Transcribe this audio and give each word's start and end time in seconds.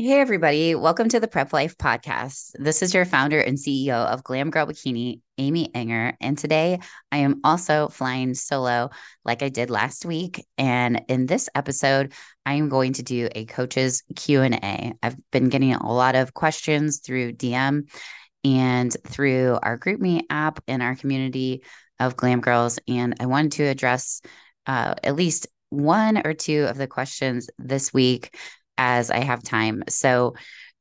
Hey, 0.00 0.20
everybody. 0.20 0.76
Welcome 0.76 1.08
to 1.08 1.18
the 1.18 1.26
Prep 1.26 1.52
Life 1.52 1.76
Podcast. 1.76 2.52
This 2.54 2.82
is 2.82 2.94
your 2.94 3.04
founder 3.04 3.40
and 3.40 3.58
CEO 3.58 4.06
of 4.06 4.22
Glam 4.22 4.48
Girl 4.50 4.64
Bikini, 4.64 5.22
Amy 5.38 5.70
Ehinger. 5.74 6.14
And 6.20 6.38
today 6.38 6.78
I 7.10 7.16
am 7.16 7.40
also 7.42 7.88
flying 7.88 8.34
solo 8.34 8.90
like 9.24 9.42
I 9.42 9.48
did 9.48 9.70
last 9.70 10.06
week. 10.06 10.46
And 10.56 11.02
in 11.08 11.26
this 11.26 11.48
episode, 11.52 12.12
I 12.46 12.54
am 12.54 12.68
going 12.68 12.92
to 12.92 13.02
do 13.02 13.28
a 13.34 13.44
coach's 13.46 14.04
Q&A. 14.14 14.92
I've 15.02 15.16
been 15.32 15.48
getting 15.48 15.74
a 15.74 15.92
lot 15.92 16.14
of 16.14 16.32
questions 16.32 16.98
through 16.98 17.32
DM 17.32 17.90
and 18.44 18.96
through 19.04 19.58
our 19.60 19.76
GroupMe 19.76 20.22
app 20.30 20.60
in 20.68 20.80
our 20.80 20.94
community 20.94 21.64
of 21.98 22.16
Glam 22.16 22.40
Girls. 22.40 22.78
And 22.86 23.16
I 23.18 23.26
wanted 23.26 23.50
to 23.52 23.64
address 23.64 24.22
uh, 24.64 24.94
at 25.02 25.16
least 25.16 25.48
one 25.70 26.24
or 26.24 26.34
two 26.34 26.66
of 26.66 26.78
the 26.78 26.86
questions 26.86 27.50
this 27.58 27.92
week 27.92 28.32
as 28.78 29.10
I 29.10 29.18
have 29.18 29.42
time. 29.42 29.82
So 29.88 30.34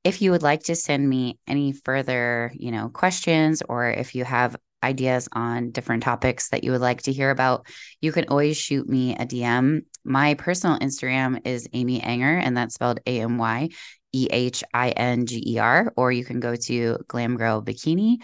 if 0.03 0.21
you 0.21 0.31
would 0.31 0.43
like 0.43 0.63
to 0.63 0.75
send 0.75 1.07
me 1.07 1.37
any 1.47 1.73
further, 1.73 2.53
you 2.55 2.71
know, 2.71 2.87
questions 2.87 3.61
or 3.67 3.89
if 3.89 4.15
you 4.15 4.23
have 4.23 4.55
ideas 4.83 5.27
on 5.33 5.71
different 5.71 6.03
topics 6.03 6.49
that 6.49 6.63
you 6.63 6.71
would 6.71 6.81
like 6.81 7.01
to 7.01 7.11
hear 7.11 7.31
about, 7.31 7.67
you 7.99 8.11
can 8.11 8.25
always 8.29 8.55
shoot 8.55 8.87
me 8.87 9.15
a 9.15 9.25
DM. 9.25 9.81
My 10.05 10.35
personal 10.35 10.79
Instagram 10.79 11.45
is 11.45 11.67
Amy 11.73 11.99
Ehinger, 11.99 12.41
and 12.41 12.55
that's 12.55 12.75
spelled 12.75 12.99
A 13.05 13.19
M 13.19 13.37
Y 13.37 13.69
E 14.13 14.27
H 14.31 14.63
I 14.73 14.89
N 14.91 15.25
G 15.25 15.43
E 15.45 15.57
R, 15.57 15.91
or 15.97 16.11
you 16.11 16.23
can 16.23 16.39
go 16.39 16.55
to 16.55 16.97
Glam 17.07 17.35
Girl 17.35 17.61
Bikini 17.61 18.17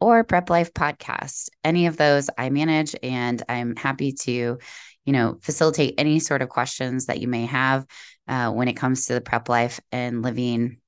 or 0.00 0.24
Prep 0.24 0.48
Life 0.48 0.72
Podcast. 0.72 1.48
Any 1.64 1.86
of 1.86 1.96
those 1.96 2.30
I 2.38 2.50
manage, 2.50 2.94
and 3.02 3.42
I'm 3.48 3.76
happy 3.76 4.12
to, 4.12 4.58
you 5.04 5.12
know, 5.12 5.38
facilitate 5.42 5.94
any 5.98 6.20
sort 6.20 6.42
of 6.42 6.48
questions 6.48 7.06
that 7.06 7.20
you 7.20 7.28
may 7.28 7.46
have 7.46 7.86
uh, 8.28 8.50
when 8.50 8.68
it 8.68 8.74
comes 8.74 9.06
to 9.06 9.14
the 9.14 9.20
prep 9.20 9.48
life 9.48 9.80
and 9.92 10.22
living 10.22 10.78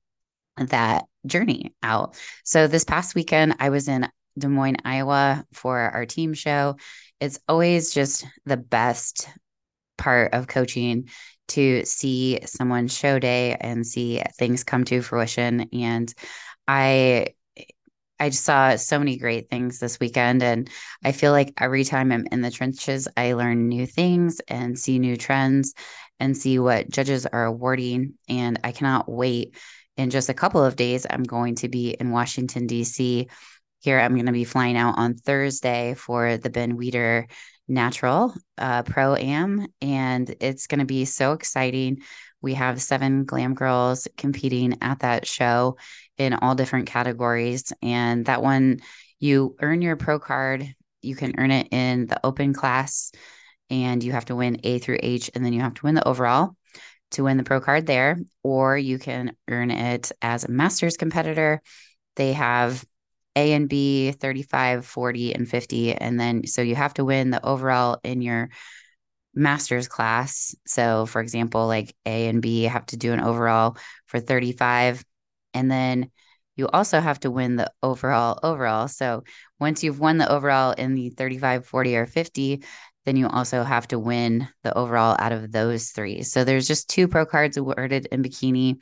that 0.57 1.05
journey 1.25 1.73
out. 1.83 2.15
So 2.43 2.67
this 2.67 2.83
past 2.83 3.15
weekend, 3.15 3.55
I 3.59 3.69
was 3.69 3.87
in 3.87 4.07
Des 4.37 4.47
Moines, 4.47 4.77
Iowa 4.85 5.45
for 5.53 5.77
our 5.79 6.05
team 6.05 6.33
show. 6.33 6.77
It's 7.19 7.39
always 7.47 7.93
just 7.93 8.25
the 8.45 8.57
best 8.57 9.27
part 9.97 10.33
of 10.33 10.47
coaching 10.47 11.09
to 11.49 11.83
see 11.83 12.39
someone's 12.45 12.95
show 12.95 13.19
day 13.19 13.55
and 13.59 13.85
see 13.85 14.21
things 14.37 14.63
come 14.63 14.83
to 14.85 15.01
fruition. 15.01 15.67
And 15.73 16.13
I 16.67 17.33
I 18.21 18.29
just 18.29 18.43
saw 18.43 18.75
so 18.75 18.99
many 18.99 19.17
great 19.17 19.49
things 19.49 19.79
this 19.79 19.99
weekend. 19.99 20.43
And 20.43 20.69
I 21.03 21.13
feel 21.13 21.31
like 21.31 21.53
every 21.57 21.85
time 21.85 22.11
I'm 22.11 22.27
in 22.31 22.41
the 22.41 22.51
trenches, 22.51 23.07
I 23.15 23.33
learn 23.33 23.69
new 23.69 23.85
things 23.85 24.41
and 24.49 24.77
see 24.77 24.99
new 24.99 25.15
trends 25.15 25.73
and 26.19 26.35
see 26.35 26.59
what 26.59 26.89
judges 26.89 27.25
are 27.25 27.45
awarding. 27.45 28.15
And 28.27 28.59
I 28.63 28.71
cannot 28.71 29.09
wait. 29.09 29.55
In 29.97 30.09
just 30.09 30.29
a 30.29 30.33
couple 30.33 30.63
of 30.63 30.75
days, 30.75 31.05
I'm 31.09 31.23
going 31.23 31.55
to 31.55 31.67
be 31.67 31.91
in 31.91 32.11
Washington, 32.11 32.67
D.C. 32.67 33.27
Here, 33.79 33.99
I'm 33.99 34.13
going 34.13 34.25
to 34.25 34.31
be 34.31 34.45
flying 34.45 34.77
out 34.77 34.97
on 34.97 35.15
Thursday 35.15 35.93
for 35.93 36.37
the 36.37 36.49
Ben 36.49 36.77
Weider 36.77 37.29
Natural 37.67 38.33
uh, 38.57 38.83
Pro 38.83 39.15
Am. 39.15 39.67
And 39.81 40.33
it's 40.39 40.67
going 40.67 40.79
to 40.79 40.85
be 40.85 41.05
so 41.05 41.33
exciting. 41.33 41.99
We 42.41 42.53
have 42.53 42.81
seven 42.81 43.25
glam 43.25 43.53
girls 43.53 44.07
competing 44.17 44.77
at 44.81 44.99
that 44.99 45.27
show 45.27 45.77
in 46.17 46.33
all 46.33 46.55
different 46.55 46.87
categories. 46.87 47.71
And 47.81 48.25
that 48.25 48.41
one, 48.41 48.79
you 49.19 49.55
earn 49.61 49.81
your 49.81 49.95
pro 49.97 50.19
card. 50.19 50.73
You 51.01 51.15
can 51.15 51.35
earn 51.37 51.51
it 51.51 51.67
in 51.71 52.07
the 52.07 52.19
open 52.25 52.53
class 52.53 53.11
and 53.69 54.03
you 54.03 54.11
have 54.11 54.25
to 54.25 54.35
win 54.35 54.59
A 54.63 54.79
through 54.79 54.99
H, 55.01 55.29
and 55.35 55.43
then 55.43 55.53
you 55.53 55.61
have 55.61 55.75
to 55.75 55.83
win 55.83 55.95
the 55.95 56.07
overall 56.07 56.55
to 57.11 57.23
win 57.23 57.37
the 57.37 57.43
pro 57.43 57.59
card 57.59 57.85
there, 57.85 58.19
or 58.43 58.77
you 58.77 58.99
can 58.99 59.35
earn 59.47 59.71
it 59.71 60.11
as 60.21 60.43
a 60.43 60.51
master's 60.51 60.97
competitor. 60.97 61.61
They 62.15 62.33
have 62.33 62.85
A 63.35 63.53
and 63.53 63.67
B, 63.67 64.11
35, 64.11 64.85
40, 64.85 65.33
and 65.33 65.49
50. 65.49 65.93
And 65.95 66.19
then 66.19 66.45
so 66.45 66.61
you 66.61 66.75
have 66.75 66.93
to 66.95 67.05
win 67.05 67.31
the 67.31 67.43
overall 67.45 67.99
in 68.03 68.21
your 68.21 68.49
master's 69.33 69.87
class. 69.87 70.55
So, 70.65 71.05
for 71.05 71.21
example, 71.21 71.67
like 71.67 71.95
A 72.05 72.27
and 72.27 72.41
B 72.41 72.63
have 72.63 72.85
to 72.87 72.97
do 72.97 73.13
an 73.13 73.21
overall 73.21 73.77
for 74.05 74.19
35. 74.19 75.03
And 75.53 75.71
then 75.71 76.11
you 76.55 76.67
also 76.67 76.99
have 76.99 77.21
to 77.21 77.31
win 77.31 77.55
the 77.55 77.71
overall 77.81 78.39
overall. 78.43 78.87
So, 78.87 79.23
once 79.59 79.83
you've 79.83 79.99
won 79.99 80.17
the 80.17 80.31
overall 80.31 80.73
in 80.73 80.93
the 80.93 81.09
35, 81.09 81.65
40, 81.65 81.95
or 81.95 82.05
50, 82.05 82.63
then 83.05 83.15
you 83.15 83.27
also 83.27 83.63
have 83.63 83.87
to 83.87 83.99
win 83.99 84.47
the 84.63 84.77
overall 84.77 85.15
out 85.19 85.31
of 85.31 85.51
those 85.51 85.89
three. 85.89 86.23
So 86.23 86.43
there's 86.43 86.67
just 86.67 86.89
two 86.89 87.07
pro 87.07 87.25
cards 87.25 87.57
awarded 87.57 88.07
in 88.11 88.23
bikini. 88.23 88.81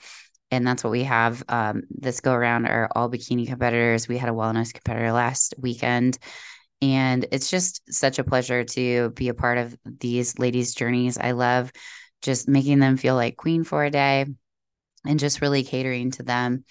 And 0.50 0.66
that's 0.66 0.84
what 0.84 0.92
we 0.92 1.04
have 1.04 1.44
um, 1.50 1.84
this 1.90 2.22
go 2.22 2.34
around 2.34 2.66
are 2.66 2.90
all 2.96 3.10
bikini 3.10 3.48
competitors. 3.48 4.08
We 4.08 4.18
had 4.18 4.30
a 4.30 4.34
wellness 4.34 4.74
competitor 4.74 5.12
last 5.12 5.54
weekend. 5.58 6.18
And 6.82 7.26
it's 7.32 7.50
just 7.50 7.82
such 7.94 8.20
a 8.20 8.24
pleasure 8.24 8.64
to 8.64 9.10
be 9.12 9.30
a 9.30 9.34
part 9.34 9.58
of 9.58 9.76
these 9.84 10.38
ladies' 10.40 10.76
journeys. 10.76 11.18
I 11.18 11.32
love 11.32 11.72
just 12.22 12.48
making 12.48 12.80
them 12.80 12.98
feel 12.98 13.16
like 13.16 13.36
queen 13.36 13.64
for 13.64 13.84
a 13.84 13.92
day 13.92 14.26
and 15.06 15.20
just 15.20 15.42
really 15.42 15.64
catering 15.64 16.12
to 16.12 16.24
them 16.24 16.66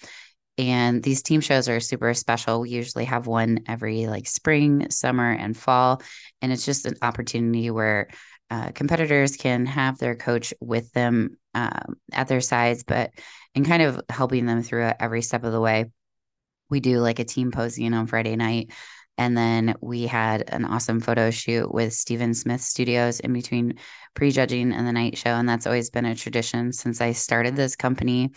and 0.57 1.03
these 1.03 1.21
team 1.21 1.41
shows 1.41 1.69
are 1.69 1.79
super 1.79 2.13
special. 2.13 2.61
We 2.61 2.69
usually 2.69 3.05
have 3.05 3.27
one 3.27 3.61
every 3.67 4.07
like 4.07 4.27
spring, 4.27 4.89
summer, 4.89 5.31
and 5.31 5.55
fall. 5.55 6.01
And 6.41 6.51
it's 6.51 6.65
just 6.65 6.85
an 6.85 6.95
opportunity 7.01 7.69
where 7.69 8.07
uh, 8.49 8.71
competitors 8.71 9.37
can 9.37 9.65
have 9.65 9.97
their 9.97 10.15
coach 10.15 10.53
with 10.59 10.91
them 10.93 11.37
um, 11.53 11.97
at 12.11 12.27
their 12.27 12.41
sides, 12.41 12.83
but 12.83 13.11
and 13.53 13.65
kind 13.65 13.83
of 13.83 14.01
helping 14.09 14.45
them 14.45 14.63
through 14.63 14.91
every 14.99 15.21
step 15.21 15.43
of 15.43 15.51
the 15.51 15.61
way. 15.61 15.91
We 16.69 16.79
do 16.79 16.99
like 16.99 17.19
a 17.19 17.25
team 17.25 17.51
posing 17.51 17.93
on 17.93 18.07
Friday 18.07 18.35
night. 18.35 18.71
And 19.19 19.35
then 19.35 19.75
we 19.81 20.05
had 20.05 20.43
an 20.47 20.63
awesome 20.63 20.99
photo 20.99 21.31
shoot 21.31 21.73
with 21.73 21.93
Steven 21.93 22.35
Smith 22.35 22.61
Studios 22.61 23.19
in 23.19 23.33
between 23.33 23.79
prejudging 24.13 24.71
and 24.71 24.85
the 24.87 24.93
night 24.93 25.17
show. 25.17 25.31
And 25.31 25.49
that's 25.49 25.65
always 25.65 25.89
been 25.89 26.05
a 26.05 26.15
tradition 26.15 26.71
since 26.71 27.01
I 27.01 27.13
started 27.13 27.55
this 27.55 27.75
company 27.75 28.31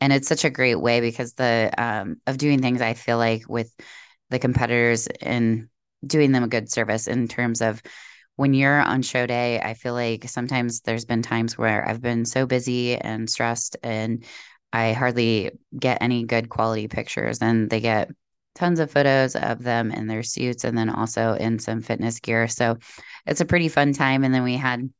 and 0.00 0.12
it's 0.12 0.28
such 0.28 0.44
a 0.44 0.50
great 0.50 0.80
way 0.80 1.00
because 1.00 1.34
the 1.34 1.70
um, 1.78 2.16
of 2.26 2.38
doing 2.38 2.60
things 2.60 2.80
i 2.80 2.94
feel 2.94 3.18
like 3.18 3.48
with 3.48 3.72
the 4.30 4.38
competitors 4.38 5.06
and 5.20 5.68
doing 6.06 6.32
them 6.32 6.44
a 6.44 6.48
good 6.48 6.70
service 6.70 7.06
in 7.06 7.28
terms 7.28 7.60
of 7.60 7.82
when 8.36 8.54
you're 8.54 8.80
on 8.80 9.02
show 9.02 9.26
day 9.26 9.60
i 9.60 9.74
feel 9.74 9.94
like 9.94 10.28
sometimes 10.28 10.80
there's 10.82 11.04
been 11.04 11.22
times 11.22 11.58
where 11.58 11.88
i've 11.88 12.02
been 12.02 12.24
so 12.24 12.46
busy 12.46 12.96
and 12.96 13.28
stressed 13.28 13.76
and 13.82 14.24
i 14.72 14.92
hardly 14.92 15.50
get 15.78 15.98
any 16.00 16.24
good 16.24 16.48
quality 16.48 16.88
pictures 16.88 17.38
and 17.40 17.70
they 17.70 17.80
get 17.80 18.10
tons 18.58 18.80
of 18.80 18.90
photos 18.90 19.36
of 19.36 19.62
them 19.62 19.92
in 19.92 20.08
their 20.08 20.22
suits 20.22 20.64
and 20.64 20.76
then 20.76 20.90
also 20.90 21.34
in 21.34 21.58
some 21.58 21.80
fitness 21.80 22.18
gear. 22.18 22.48
So 22.48 22.76
it's 23.24 23.40
a 23.40 23.46
pretty 23.46 23.68
fun 23.68 23.92
time. 23.92 24.24
And 24.24 24.34
then 24.34 24.42
we 24.42 24.56
had 24.56 24.90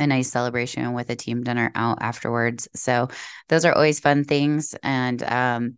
a 0.00 0.06
nice 0.06 0.30
celebration 0.30 0.92
with 0.92 1.10
a 1.10 1.16
team 1.16 1.42
dinner 1.42 1.70
out 1.74 1.98
afterwards. 2.00 2.68
So 2.74 3.08
those 3.48 3.64
are 3.64 3.72
always 3.72 4.00
fun 4.00 4.24
things. 4.24 4.74
And 4.82 5.22
um, 5.22 5.76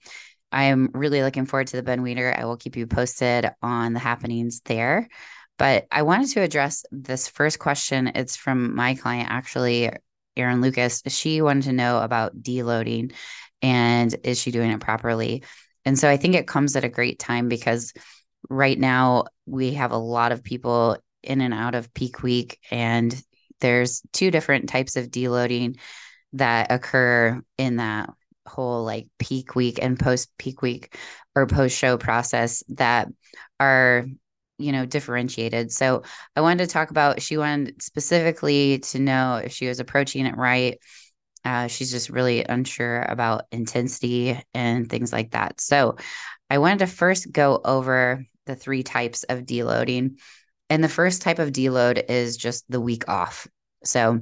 I'm 0.52 0.90
really 0.94 1.22
looking 1.22 1.46
forward 1.46 1.68
to 1.68 1.76
the 1.76 1.82
Ben 1.82 2.02
Weider. 2.02 2.36
I 2.36 2.44
will 2.44 2.56
keep 2.56 2.76
you 2.76 2.86
posted 2.86 3.50
on 3.62 3.92
the 3.92 4.00
happenings 4.00 4.60
there. 4.64 5.08
But 5.58 5.86
I 5.92 6.02
wanted 6.02 6.30
to 6.30 6.40
address 6.40 6.84
this 6.90 7.28
first 7.28 7.58
question. 7.58 8.12
It's 8.14 8.36
from 8.36 8.74
my 8.74 8.94
client, 8.94 9.28
actually, 9.30 9.90
Erin 10.36 10.60
Lucas. 10.62 11.02
She 11.06 11.42
wanted 11.42 11.64
to 11.64 11.72
know 11.72 12.00
about 12.00 12.42
deloading 12.42 13.12
and 13.62 14.14
is 14.24 14.40
she 14.40 14.50
doing 14.50 14.70
it 14.70 14.80
properly? 14.80 15.44
And 15.84 15.98
so 15.98 16.08
I 16.08 16.16
think 16.16 16.34
it 16.34 16.46
comes 16.46 16.76
at 16.76 16.84
a 16.84 16.88
great 16.88 17.18
time 17.18 17.48
because 17.48 17.92
right 18.48 18.78
now 18.78 19.24
we 19.46 19.74
have 19.74 19.92
a 19.92 19.98
lot 19.98 20.32
of 20.32 20.42
people 20.42 20.96
in 21.22 21.40
and 21.40 21.52
out 21.52 21.74
of 21.74 21.92
peak 21.92 22.22
week 22.22 22.58
and 22.70 23.14
there's 23.60 24.02
two 24.12 24.30
different 24.30 24.68
types 24.68 24.96
of 24.96 25.08
deloading 25.08 25.78
that 26.34 26.70
occur 26.70 27.40
in 27.58 27.76
that 27.76 28.10
whole 28.46 28.84
like 28.84 29.08
peak 29.18 29.54
week 29.54 29.78
and 29.80 29.98
post 29.98 30.30
peak 30.38 30.62
week 30.62 30.96
or 31.34 31.46
post 31.46 31.76
show 31.76 31.96
process 31.96 32.62
that 32.68 33.08
are 33.58 34.06
you 34.58 34.72
know 34.72 34.84
differentiated. 34.86 35.72
So 35.72 36.02
i 36.36 36.40
wanted 36.40 36.66
to 36.66 36.72
talk 36.72 36.90
about 36.90 37.22
she 37.22 37.36
wanted 37.36 37.82
specifically 37.82 38.80
to 38.80 38.98
know 38.98 39.40
if 39.42 39.52
she 39.52 39.66
was 39.68 39.80
approaching 39.80 40.26
it 40.26 40.36
right. 40.36 40.78
Uh, 41.42 41.68
she's 41.68 41.90
just 41.90 42.10
really 42.10 42.44
unsure 42.44 43.00
about 43.02 43.44
intensity 43.50 44.38
and 44.52 44.90
things 44.90 45.12
like 45.12 45.30
that. 45.30 45.60
So 45.60 45.96
i 46.50 46.58
wanted 46.58 46.80
to 46.80 46.86
first 46.86 47.30
go 47.30 47.60
over 47.64 48.24
the 48.46 48.56
three 48.56 48.82
types 48.82 49.22
of 49.24 49.40
deloading 49.40 50.18
and 50.70 50.82
the 50.82 50.88
first 50.88 51.20
type 51.20 51.38
of 51.38 51.52
deload 51.52 52.08
is 52.08 52.38
just 52.38 52.64
the 52.70 52.80
week 52.80 53.08
off. 53.08 53.46
So 53.84 54.20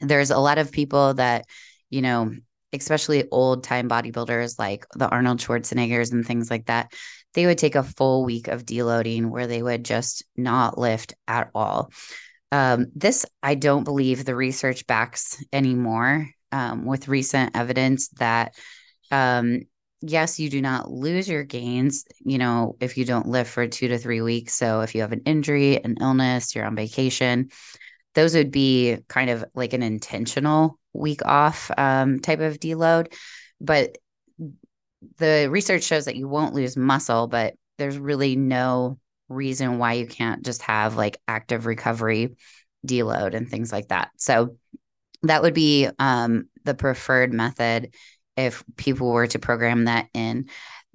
there's 0.00 0.30
a 0.30 0.38
lot 0.38 0.58
of 0.58 0.72
people 0.72 1.14
that, 1.14 1.44
you 1.90 2.02
know, 2.02 2.34
especially 2.72 3.30
old 3.30 3.62
time 3.62 3.88
bodybuilders 3.88 4.58
like 4.58 4.86
the 4.94 5.08
Arnold 5.08 5.38
Schwarzeneggers 5.38 6.12
and 6.12 6.26
things 6.26 6.50
like 6.50 6.66
that, 6.66 6.92
they 7.34 7.46
would 7.46 7.58
take 7.58 7.76
a 7.76 7.82
full 7.84 8.24
week 8.24 8.48
of 8.48 8.64
deloading 8.64 9.30
where 9.30 9.46
they 9.46 9.62
would 9.62 9.84
just 9.84 10.24
not 10.36 10.76
lift 10.78 11.14
at 11.28 11.50
all. 11.54 11.92
Um, 12.50 12.86
this, 12.94 13.26
I 13.42 13.54
don't 13.54 13.84
believe 13.84 14.24
the 14.24 14.34
research 14.34 14.86
backs 14.86 15.42
anymore. 15.52 16.28
um, 16.52 16.84
with 16.84 17.08
recent 17.08 17.56
evidence 17.56 18.08
that 18.18 18.54
um, 19.10 19.62
yes, 20.00 20.38
you 20.38 20.50
do 20.50 20.60
not 20.60 20.90
lose 20.90 21.28
your 21.28 21.44
gains, 21.44 22.04
you 22.24 22.38
know, 22.38 22.76
if 22.80 22.96
you 22.96 23.04
don't 23.04 23.28
lift 23.28 23.50
for 23.50 23.66
two 23.66 23.88
to 23.88 23.98
three 23.98 24.20
weeks. 24.20 24.54
So 24.54 24.80
if 24.82 24.94
you 24.94 25.00
have 25.00 25.12
an 25.12 25.22
injury, 25.24 25.82
an 25.82 25.96
illness, 26.00 26.54
you're 26.54 26.66
on 26.66 26.76
vacation, 26.76 27.50
those 28.14 28.34
would 28.34 28.50
be 28.50 28.98
kind 29.08 29.30
of 29.30 29.44
like 29.54 29.72
an 29.72 29.82
intentional 29.82 30.78
week 30.92 31.24
off 31.24 31.70
um, 31.76 32.20
type 32.20 32.40
of 32.40 32.58
deload. 32.58 33.12
But 33.60 33.98
the 35.18 35.48
research 35.50 35.82
shows 35.82 36.06
that 36.06 36.16
you 36.16 36.28
won't 36.28 36.54
lose 36.54 36.76
muscle, 36.76 37.26
but 37.26 37.54
there's 37.78 37.98
really 37.98 38.36
no 38.36 38.98
reason 39.28 39.78
why 39.78 39.94
you 39.94 40.06
can't 40.06 40.44
just 40.44 40.62
have 40.62 40.96
like 40.96 41.20
active 41.26 41.66
recovery 41.66 42.36
deload 42.86 43.34
and 43.34 43.48
things 43.48 43.72
like 43.72 43.88
that. 43.88 44.10
So 44.16 44.56
that 45.22 45.42
would 45.42 45.54
be 45.54 45.88
um, 45.98 46.48
the 46.64 46.74
preferred 46.74 47.32
method 47.32 47.94
if 48.36 48.64
people 48.76 49.10
were 49.10 49.26
to 49.28 49.38
program 49.38 49.84
that 49.84 50.08
in. 50.14 50.48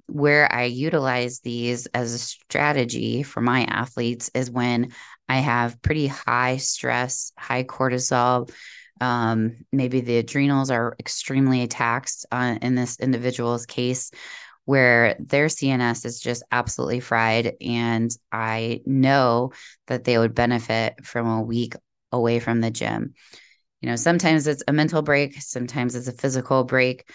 Where 0.06 0.52
I 0.52 0.64
utilize 0.64 1.40
these 1.40 1.86
as 1.86 2.12
a 2.12 2.18
strategy 2.18 3.22
for 3.22 3.40
my 3.40 3.64
athletes 3.64 4.30
is 4.34 4.50
when 4.50 4.92
I 5.28 5.36
have 5.36 5.80
pretty 5.80 6.08
high 6.08 6.58
stress, 6.58 7.32
high 7.38 7.64
cortisol. 7.64 8.50
Um, 9.00 9.64
maybe 9.72 10.00
the 10.00 10.18
adrenals 10.18 10.70
are 10.70 10.94
extremely 11.00 11.66
taxed 11.66 12.26
uh, 12.30 12.58
in 12.60 12.74
this 12.74 13.00
individual's 13.00 13.64
case, 13.64 14.10
where 14.64 15.16
their 15.18 15.46
CNS 15.46 16.04
is 16.04 16.20
just 16.20 16.42
absolutely 16.52 17.00
fried. 17.00 17.54
And 17.60 18.10
I 18.30 18.82
know 18.84 19.52
that 19.86 20.04
they 20.04 20.18
would 20.18 20.34
benefit 20.34 21.04
from 21.04 21.26
a 21.26 21.42
week 21.42 21.74
away 22.12 22.38
from 22.38 22.60
the 22.60 22.70
gym. 22.70 23.14
You 23.80 23.88
know, 23.88 23.96
sometimes 23.96 24.46
it's 24.46 24.62
a 24.68 24.72
mental 24.72 25.02
break, 25.02 25.40
sometimes 25.42 25.96
it's 25.96 26.08
a 26.08 26.12
physical 26.12 26.62
break. 26.62 27.08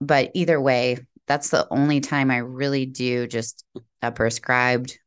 But 0.00 0.30
either 0.34 0.60
way, 0.60 0.98
that's 1.26 1.50
the 1.50 1.66
only 1.70 2.00
time 2.00 2.30
I 2.30 2.38
really 2.38 2.86
do 2.86 3.26
just 3.26 3.64
a 4.02 4.10
prescribed 4.10 4.98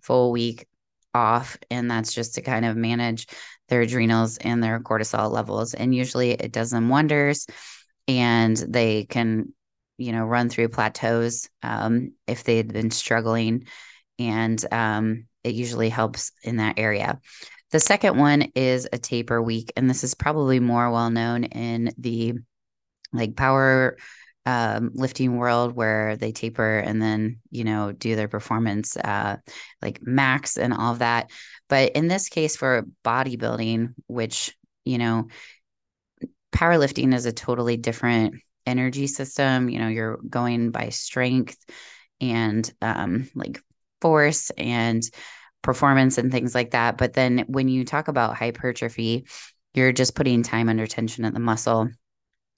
full 0.00 0.32
week 0.32 0.66
off. 1.12 1.58
And 1.70 1.90
that's 1.90 2.14
just 2.14 2.34
to 2.34 2.42
kind 2.42 2.64
of 2.64 2.76
manage 2.76 3.26
their 3.68 3.80
adrenals 3.80 4.38
and 4.38 4.62
their 4.62 4.80
cortisol 4.80 5.30
levels. 5.30 5.74
And 5.74 5.94
usually 5.94 6.30
it 6.30 6.52
does 6.52 6.70
them 6.70 6.88
wonders. 6.88 7.46
And 8.08 8.56
they 8.56 9.04
can, 9.04 9.52
you 9.98 10.12
know, 10.12 10.24
run 10.24 10.48
through 10.48 10.68
plateaus 10.68 11.48
um, 11.62 12.12
if 12.26 12.44
they've 12.44 12.66
been 12.66 12.90
struggling. 12.90 13.66
And 14.18 14.64
um, 14.72 15.26
it 15.42 15.54
usually 15.54 15.88
helps 15.88 16.32
in 16.42 16.56
that 16.56 16.78
area. 16.78 17.20
The 17.72 17.80
second 17.80 18.16
one 18.16 18.52
is 18.54 18.88
a 18.92 18.98
taper 18.98 19.42
week. 19.42 19.72
And 19.76 19.90
this 19.90 20.04
is 20.04 20.14
probably 20.14 20.60
more 20.60 20.90
well 20.90 21.10
known 21.10 21.44
in 21.44 21.92
the 21.98 22.34
like 23.12 23.36
power 23.36 23.96
um, 24.46 24.90
lifting 24.94 25.36
world 25.36 25.74
where 25.74 26.16
they 26.16 26.32
taper 26.32 26.78
and 26.78 27.02
then 27.02 27.40
you 27.50 27.64
know 27.64 27.92
do 27.92 28.16
their 28.16 28.28
performance 28.28 28.96
uh, 28.96 29.36
like 29.82 30.00
max 30.02 30.56
and 30.56 30.72
all 30.72 30.92
of 30.92 31.00
that. 31.00 31.30
But 31.68 31.92
in 31.92 32.08
this 32.08 32.28
case 32.28 32.56
for 32.56 32.86
bodybuilding 33.04 33.94
which 34.06 34.56
you 34.84 34.98
know 34.98 35.28
powerlifting 36.52 37.12
is 37.14 37.26
a 37.26 37.32
totally 37.32 37.76
different 37.76 38.36
energy 38.64 39.06
system. 39.06 39.68
You 39.68 39.80
know 39.80 39.88
you're 39.88 40.18
going 40.28 40.70
by 40.70 40.88
strength 40.90 41.58
and 42.20 42.72
um, 42.80 43.28
like 43.34 43.60
force 44.00 44.50
and 44.56 45.02
performance 45.62 46.16
and 46.16 46.30
things 46.30 46.54
like 46.54 46.70
that. 46.70 46.96
But 46.96 47.12
then 47.12 47.44
when 47.48 47.68
you 47.68 47.84
talk 47.84 48.08
about 48.08 48.36
hypertrophy 48.36 49.26
you're 49.76 49.92
just 49.92 50.16
putting 50.16 50.42
time 50.42 50.68
under 50.68 50.86
tension 50.86 51.24
at 51.26 51.34
the 51.34 51.38
muscle 51.38 51.90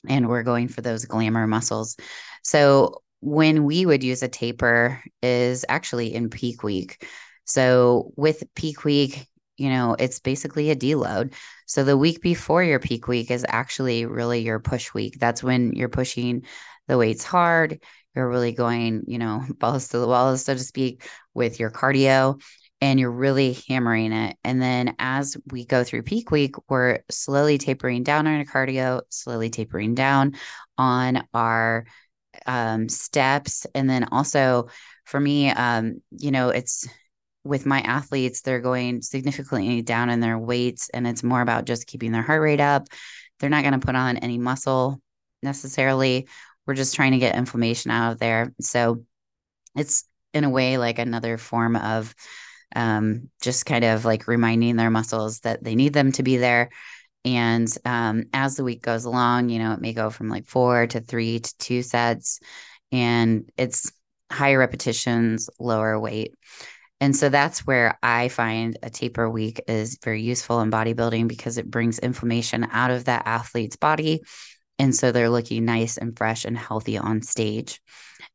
and 0.06 0.28
we're 0.28 0.42
going 0.42 0.68
for 0.68 0.80
those 0.80 1.04
glamour 1.04 1.46
muscles. 1.46 1.96
So 2.42 3.02
when 3.20 3.64
we 3.64 3.84
would 3.84 4.04
use 4.04 4.22
a 4.22 4.28
taper 4.28 5.02
is 5.22 5.64
actually 5.68 6.14
in 6.14 6.30
peak 6.30 6.62
week. 6.62 7.06
So 7.44 8.12
with 8.16 8.44
peak 8.54 8.84
week, 8.84 9.26
you 9.56 9.70
know, 9.70 9.96
it's 9.98 10.20
basically 10.20 10.70
a 10.70 10.76
deload. 10.76 11.34
So 11.66 11.82
the 11.82 11.96
week 11.96 12.22
before 12.22 12.62
your 12.62 12.78
peak 12.78 13.08
week 13.08 13.30
is 13.30 13.44
actually 13.48 14.06
really 14.06 14.40
your 14.40 14.60
push 14.60 14.94
week. 14.94 15.18
That's 15.18 15.42
when 15.42 15.72
you're 15.72 15.88
pushing 15.88 16.44
the 16.86 16.96
weights 16.96 17.24
hard. 17.24 17.82
You're 18.14 18.28
really 18.28 18.52
going, 18.52 19.04
you 19.08 19.18
know, 19.18 19.42
balls 19.58 19.88
to 19.88 19.98
the 19.98 20.06
walls, 20.06 20.44
so 20.44 20.54
to 20.54 20.60
speak, 20.60 21.08
with 21.34 21.58
your 21.58 21.70
cardio 21.70 22.40
and 22.80 23.00
you're 23.00 23.10
really 23.10 23.58
hammering 23.68 24.12
it. 24.12 24.36
And 24.44 24.62
then 24.62 24.94
as 24.98 25.36
we 25.50 25.64
go 25.64 25.84
through 25.84 26.02
peak 26.02 26.30
week, 26.30 26.54
we're 26.68 27.00
slowly 27.10 27.58
tapering 27.58 28.02
down 28.02 28.26
on 28.26 28.38
our 28.38 28.44
cardio, 28.44 29.02
slowly 29.10 29.50
tapering 29.50 29.94
down 29.94 30.34
on 30.76 31.26
our 31.34 31.86
um, 32.46 32.88
steps. 32.88 33.66
And 33.74 33.90
then 33.90 34.04
also 34.12 34.68
for 35.04 35.18
me, 35.18 35.50
um, 35.50 36.02
you 36.10 36.30
know, 36.30 36.50
it's 36.50 36.86
with 37.44 37.66
my 37.66 37.80
athletes, 37.80 38.42
they're 38.42 38.60
going 38.60 39.00
significantly 39.02 39.82
down 39.82 40.10
in 40.10 40.20
their 40.20 40.38
weights, 40.38 40.90
and 40.90 41.06
it's 41.06 41.22
more 41.22 41.40
about 41.40 41.64
just 41.64 41.86
keeping 41.86 42.12
their 42.12 42.22
heart 42.22 42.42
rate 42.42 42.60
up. 42.60 42.88
They're 43.40 43.48
not 43.48 43.62
going 43.62 43.78
to 43.78 43.86
put 43.86 43.96
on 43.96 44.18
any 44.18 44.38
muscle 44.38 45.00
necessarily. 45.42 46.28
We're 46.66 46.74
just 46.74 46.94
trying 46.94 47.12
to 47.12 47.18
get 47.18 47.36
inflammation 47.36 47.90
out 47.90 48.12
of 48.12 48.18
there. 48.18 48.52
So 48.60 49.04
it's 49.74 50.04
in 50.34 50.44
a 50.44 50.50
way 50.50 50.76
like 50.76 50.98
another 50.98 51.38
form 51.38 51.76
of 51.76 52.14
um, 52.74 53.30
just 53.42 53.66
kind 53.66 53.84
of 53.84 54.04
like 54.04 54.28
reminding 54.28 54.76
their 54.76 54.90
muscles 54.90 55.40
that 55.40 55.62
they 55.62 55.74
need 55.74 55.92
them 55.92 56.12
to 56.12 56.22
be 56.22 56.36
there. 56.36 56.70
And 57.24 57.68
um, 57.84 58.24
as 58.32 58.56
the 58.56 58.64
week 58.64 58.82
goes 58.82 59.04
along, 59.04 59.48
you 59.48 59.58
know, 59.58 59.72
it 59.72 59.80
may 59.80 59.92
go 59.92 60.10
from 60.10 60.28
like 60.28 60.46
four 60.46 60.86
to 60.86 61.00
three 61.00 61.40
to 61.40 61.58
two 61.58 61.82
sets, 61.82 62.40
and 62.92 63.50
it's 63.56 63.92
higher 64.30 64.58
repetitions, 64.58 65.50
lower 65.58 65.98
weight. 65.98 66.34
And 67.00 67.14
so 67.14 67.28
that's 67.28 67.66
where 67.66 67.98
I 68.02 68.28
find 68.28 68.76
a 68.82 68.90
taper 68.90 69.30
week 69.30 69.60
is 69.68 69.98
very 70.02 70.22
useful 70.22 70.60
in 70.60 70.70
bodybuilding 70.70 71.28
because 71.28 71.58
it 71.58 71.70
brings 71.70 71.98
inflammation 71.98 72.66
out 72.70 72.90
of 72.90 73.04
that 73.04 73.22
athlete's 73.26 73.76
body. 73.76 74.22
And 74.80 74.94
so 74.94 75.12
they're 75.12 75.30
looking 75.30 75.64
nice 75.64 75.96
and 75.96 76.16
fresh 76.16 76.44
and 76.44 76.58
healthy 76.58 76.98
on 76.98 77.22
stage. 77.22 77.80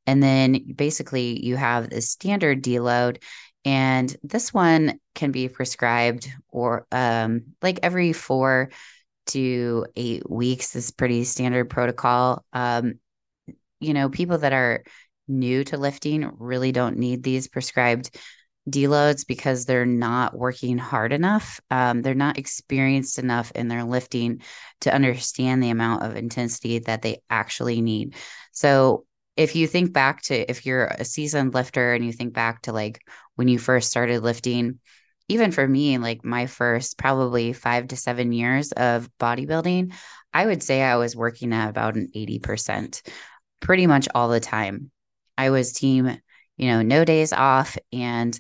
And 0.06 0.22
then 0.22 0.74
basically 0.76 1.46
you 1.46 1.56
have 1.56 1.90
the 1.90 2.02
standard 2.02 2.64
deload 2.64 3.22
and 3.66 4.16
this 4.24 4.54
one 4.54 5.00
can 5.16 5.32
be 5.32 5.48
prescribed 5.48 6.30
or 6.50 6.86
um, 6.92 7.44
like 7.62 7.80
every 7.84 8.14
four 8.14 8.70
to 9.28 9.86
eight 9.96 10.30
weeks 10.30 10.76
is 10.76 10.92
pretty 10.92 11.24
standard 11.24 11.70
protocol. 11.70 12.44
Um, 12.52 12.96
you 13.80 13.94
know, 13.94 14.10
people 14.10 14.40
that 14.40 14.54
are 14.54 14.84
new 15.28 15.64
to 15.66 15.78
lifting 15.78 16.30
really 16.38 16.72
don't 16.72 16.98
need 16.98 17.24
these 17.24 17.48
prescribed 17.48 18.18
deloads 18.70 19.28
because 19.28 19.66
they're 19.66 19.86
not 19.86 20.38
working 20.38 20.78
hard 20.78 21.12
enough. 21.12 21.60
Um, 21.70 22.02
they're 22.02 22.14
not 22.14 22.38
experienced 22.38 23.20
enough 23.20 23.52
in 23.52 23.68
their 23.68 23.84
lifting 23.84 24.42
to 24.82 24.94
understand 24.94 25.62
the 25.62 25.70
amount 25.70 26.04
of 26.04 26.16
intensity 26.16 26.80
that 26.80 27.02
they 27.02 27.22
actually 27.30 27.82
need. 27.82 28.16
So 28.52 29.06
if 29.36 29.56
you 29.56 29.68
think 29.68 29.94
back 29.94 30.22
to 30.24 30.50
if 30.50 30.66
you're 30.66 30.86
a 30.86 31.04
seasoned 31.04 31.54
lifter 31.54 31.94
and 31.94 32.06
you 32.06 32.14
think 32.14 32.34
back 32.34 32.62
to 32.64 32.72
like 32.72 33.02
when 33.36 33.48
you 33.48 33.58
first 33.60 33.90
started 33.90 34.22
lifting, 34.24 34.80
even 35.30 35.52
for 35.52 35.68
me, 35.68 35.98
like 35.98 36.24
my 36.24 36.46
first 36.46 36.98
probably 36.98 37.54
five 37.54 37.88
to 37.90 37.96
seven 37.96 38.32
years 38.32 38.72
of 38.72 39.10
bodybuilding, 39.20 39.94
I 40.34 40.46
would 40.46 40.64
say 40.64 40.82
I 40.82 40.98
was 40.98 41.16
working 41.16 41.54
at 41.54 41.70
about 41.70 41.96
an 41.96 42.10
80% 42.16 43.02
pretty 43.60 43.88
much 43.88 44.08
all 44.14 44.30
the 44.30 44.40
time. 44.40 44.92
I 45.38 45.50
was 45.50 45.74
team, 45.74 46.20
you 46.58 46.68
know, 46.68 46.82
no 46.82 47.06
days 47.06 47.34
off. 47.34 47.78
And 47.92 48.38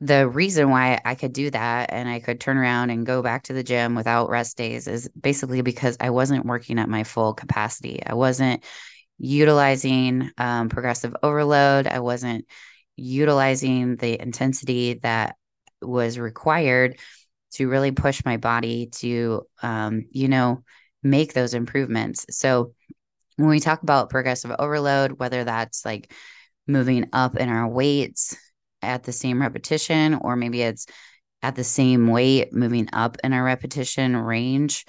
the 0.00 0.28
reason 0.28 0.70
why 0.70 1.00
I 1.04 1.14
could 1.14 1.32
do 1.32 1.50
that 1.50 1.92
and 1.92 2.08
I 2.08 2.20
could 2.20 2.40
turn 2.40 2.56
around 2.56 2.90
and 2.90 3.04
go 3.04 3.22
back 3.22 3.44
to 3.44 3.52
the 3.52 3.62
gym 3.62 3.94
without 3.94 4.30
rest 4.30 4.56
days 4.56 4.88
is 4.88 5.08
basically 5.08 5.60
because 5.60 5.96
I 6.00 6.10
wasn't 6.10 6.46
working 6.46 6.78
at 6.78 6.88
my 6.88 7.04
full 7.04 7.34
capacity. 7.34 8.00
I 8.04 8.14
wasn't 8.14 8.64
utilizing 9.18 10.30
um, 10.38 10.70
progressive 10.70 11.14
overload. 11.22 11.86
I 11.86 12.00
wasn't 12.00 12.46
utilizing 13.00 13.96
the 13.96 14.20
intensity 14.20 14.94
that 15.02 15.36
was 15.82 16.18
required 16.18 16.98
to 17.52 17.68
really 17.68 17.90
push 17.90 18.24
my 18.24 18.36
body 18.36 18.86
to, 18.86 19.42
um, 19.62 20.04
you 20.10 20.28
know, 20.28 20.62
make 21.02 21.32
those 21.32 21.54
improvements. 21.54 22.26
So 22.30 22.74
when 23.36 23.48
we 23.48 23.60
talk 23.60 23.82
about 23.82 24.10
progressive 24.10 24.52
overload, 24.58 25.12
whether 25.12 25.44
that's 25.44 25.84
like 25.84 26.12
moving 26.66 27.08
up 27.12 27.36
in 27.36 27.48
our 27.48 27.66
weights 27.66 28.36
at 28.82 29.02
the 29.02 29.12
same 29.12 29.40
repetition, 29.40 30.14
or 30.14 30.36
maybe 30.36 30.62
it's 30.62 30.86
at 31.42 31.56
the 31.56 31.64
same 31.64 32.08
weight, 32.08 32.52
moving 32.52 32.88
up 32.92 33.16
in 33.24 33.32
our 33.32 33.42
repetition 33.42 34.14
range, 34.14 34.84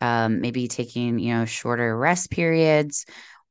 um, 0.00 0.40
maybe 0.40 0.68
taking, 0.68 1.18
you 1.18 1.34
know, 1.34 1.44
shorter 1.46 1.96
rest 1.96 2.30
periods, 2.30 3.06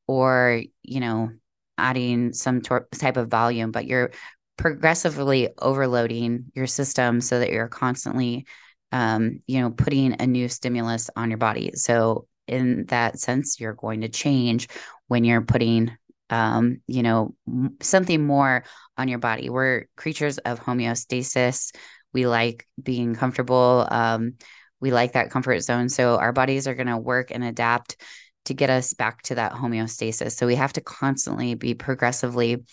or, 0.07 0.61
you 0.83 0.99
know, 0.99 1.31
adding 1.77 2.33
some 2.33 2.61
tor- 2.61 2.87
type 2.97 3.17
of 3.17 3.29
volume, 3.29 3.71
but 3.71 3.85
you're 3.85 4.11
progressively 4.57 5.49
overloading 5.59 6.45
your 6.53 6.67
system 6.67 7.21
so 7.21 7.39
that 7.39 7.51
you're 7.51 7.67
constantly, 7.67 8.45
um, 8.91 9.39
you 9.47 9.61
know, 9.61 9.71
putting 9.71 10.21
a 10.21 10.27
new 10.27 10.47
stimulus 10.47 11.09
on 11.15 11.29
your 11.29 11.37
body. 11.37 11.71
So 11.75 12.27
in 12.47 12.85
that 12.87 13.19
sense, 13.19 13.59
you're 13.59 13.73
going 13.73 14.01
to 14.01 14.09
change 14.09 14.67
when 15.07 15.23
you're 15.23 15.41
putting 15.41 15.91
um, 16.29 16.81
you 16.87 17.03
know, 17.03 17.35
something 17.81 18.25
more 18.25 18.63
on 18.97 19.07
your 19.07 19.19
body. 19.19 19.51
We're 19.51 19.85
creatures 19.95 20.39
of 20.39 20.59
homeostasis. 20.59 21.75
We 22.11 22.25
like 22.25 22.67
being 22.81 23.13
comfortable. 23.13 23.87
Um, 23.89 24.33
we 24.79 24.91
like 24.91 25.13
that 25.13 25.29
comfort 25.29 25.59
zone. 25.61 25.89
So 25.89 26.17
our 26.17 26.33
bodies 26.33 26.67
are 26.67 26.73
going 26.73 26.87
to 26.87 26.97
work 26.97 27.29
and 27.29 27.43
adapt 27.43 27.97
to 28.45 28.53
get 28.53 28.69
us 28.69 28.93
back 28.93 29.21
to 29.23 29.35
that 29.35 29.53
homeostasis. 29.53 30.33
So 30.33 30.47
we 30.47 30.55
have 30.55 30.73
to 30.73 30.81
constantly 30.81 31.55
be 31.55 31.73
progressively 31.73 32.63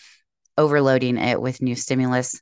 overloading 0.58 1.16
it 1.16 1.40
with 1.40 1.62
new 1.62 1.76
stimulus 1.76 2.40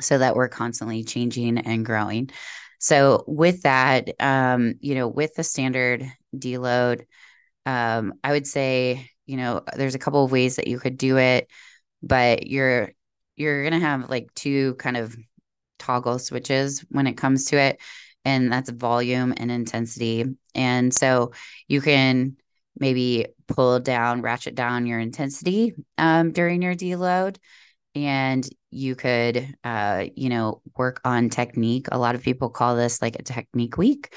so 0.00 0.18
that 0.18 0.34
we're 0.34 0.48
constantly 0.48 1.04
changing 1.04 1.58
and 1.58 1.84
growing. 1.84 2.30
So 2.78 3.24
with 3.26 3.62
that, 3.62 4.08
um, 4.20 4.74
you 4.80 4.94
know, 4.94 5.08
with 5.08 5.34
the 5.34 5.42
standard 5.42 6.06
deload, 6.34 7.04
um, 7.64 8.14
I 8.22 8.32
would 8.32 8.46
say, 8.46 9.10
you 9.26 9.36
know, 9.36 9.62
there's 9.74 9.94
a 9.94 9.98
couple 9.98 10.24
of 10.24 10.32
ways 10.32 10.56
that 10.56 10.68
you 10.68 10.78
could 10.78 10.98
do 10.98 11.18
it, 11.18 11.48
but 12.02 12.46
you're 12.46 12.92
you're 13.36 13.64
gonna 13.64 13.80
have 13.80 14.08
like 14.08 14.32
two 14.34 14.74
kind 14.74 14.96
of 14.96 15.16
toggle 15.78 16.18
switches 16.18 16.84
when 16.90 17.06
it 17.06 17.16
comes 17.16 17.46
to 17.46 17.58
it, 17.58 17.80
and 18.24 18.52
that's 18.52 18.70
volume 18.70 19.34
and 19.36 19.50
intensity. 19.50 20.24
And 20.54 20.92
so 20.92 21.32
you 21.68 21.80
can 21.80 22.36
maybe 22.78 23.26
pull 23.48 23.80
down, 23.80 24.22
ratchet 24.22 24.54
down 24.54 24.86
your 24.86 24.98
intensity 24.98 25.74
um, 25.98 26.32
during 26.32 26.62
your 26.62 26.74
deload. 26.74 27.36
And 27.94 28.46
you 28.70 28.94
could, 28.94 29.54
uh, 29.64 30.04
you 30.14 30.28
know, 30.28 30.60
work 30.76 31.00
on 31.04 31.30
technique. 31.30 31.88
A 31.90 31.98
lot 31.98 32.14
of 32.14 32.22
people 32.22 32.50
call 32.50 32.76
this 32.76 33.00
like 33.00 33.16
a 33.18 33.22
technique 33.22 33.78
week. 33.78 34.14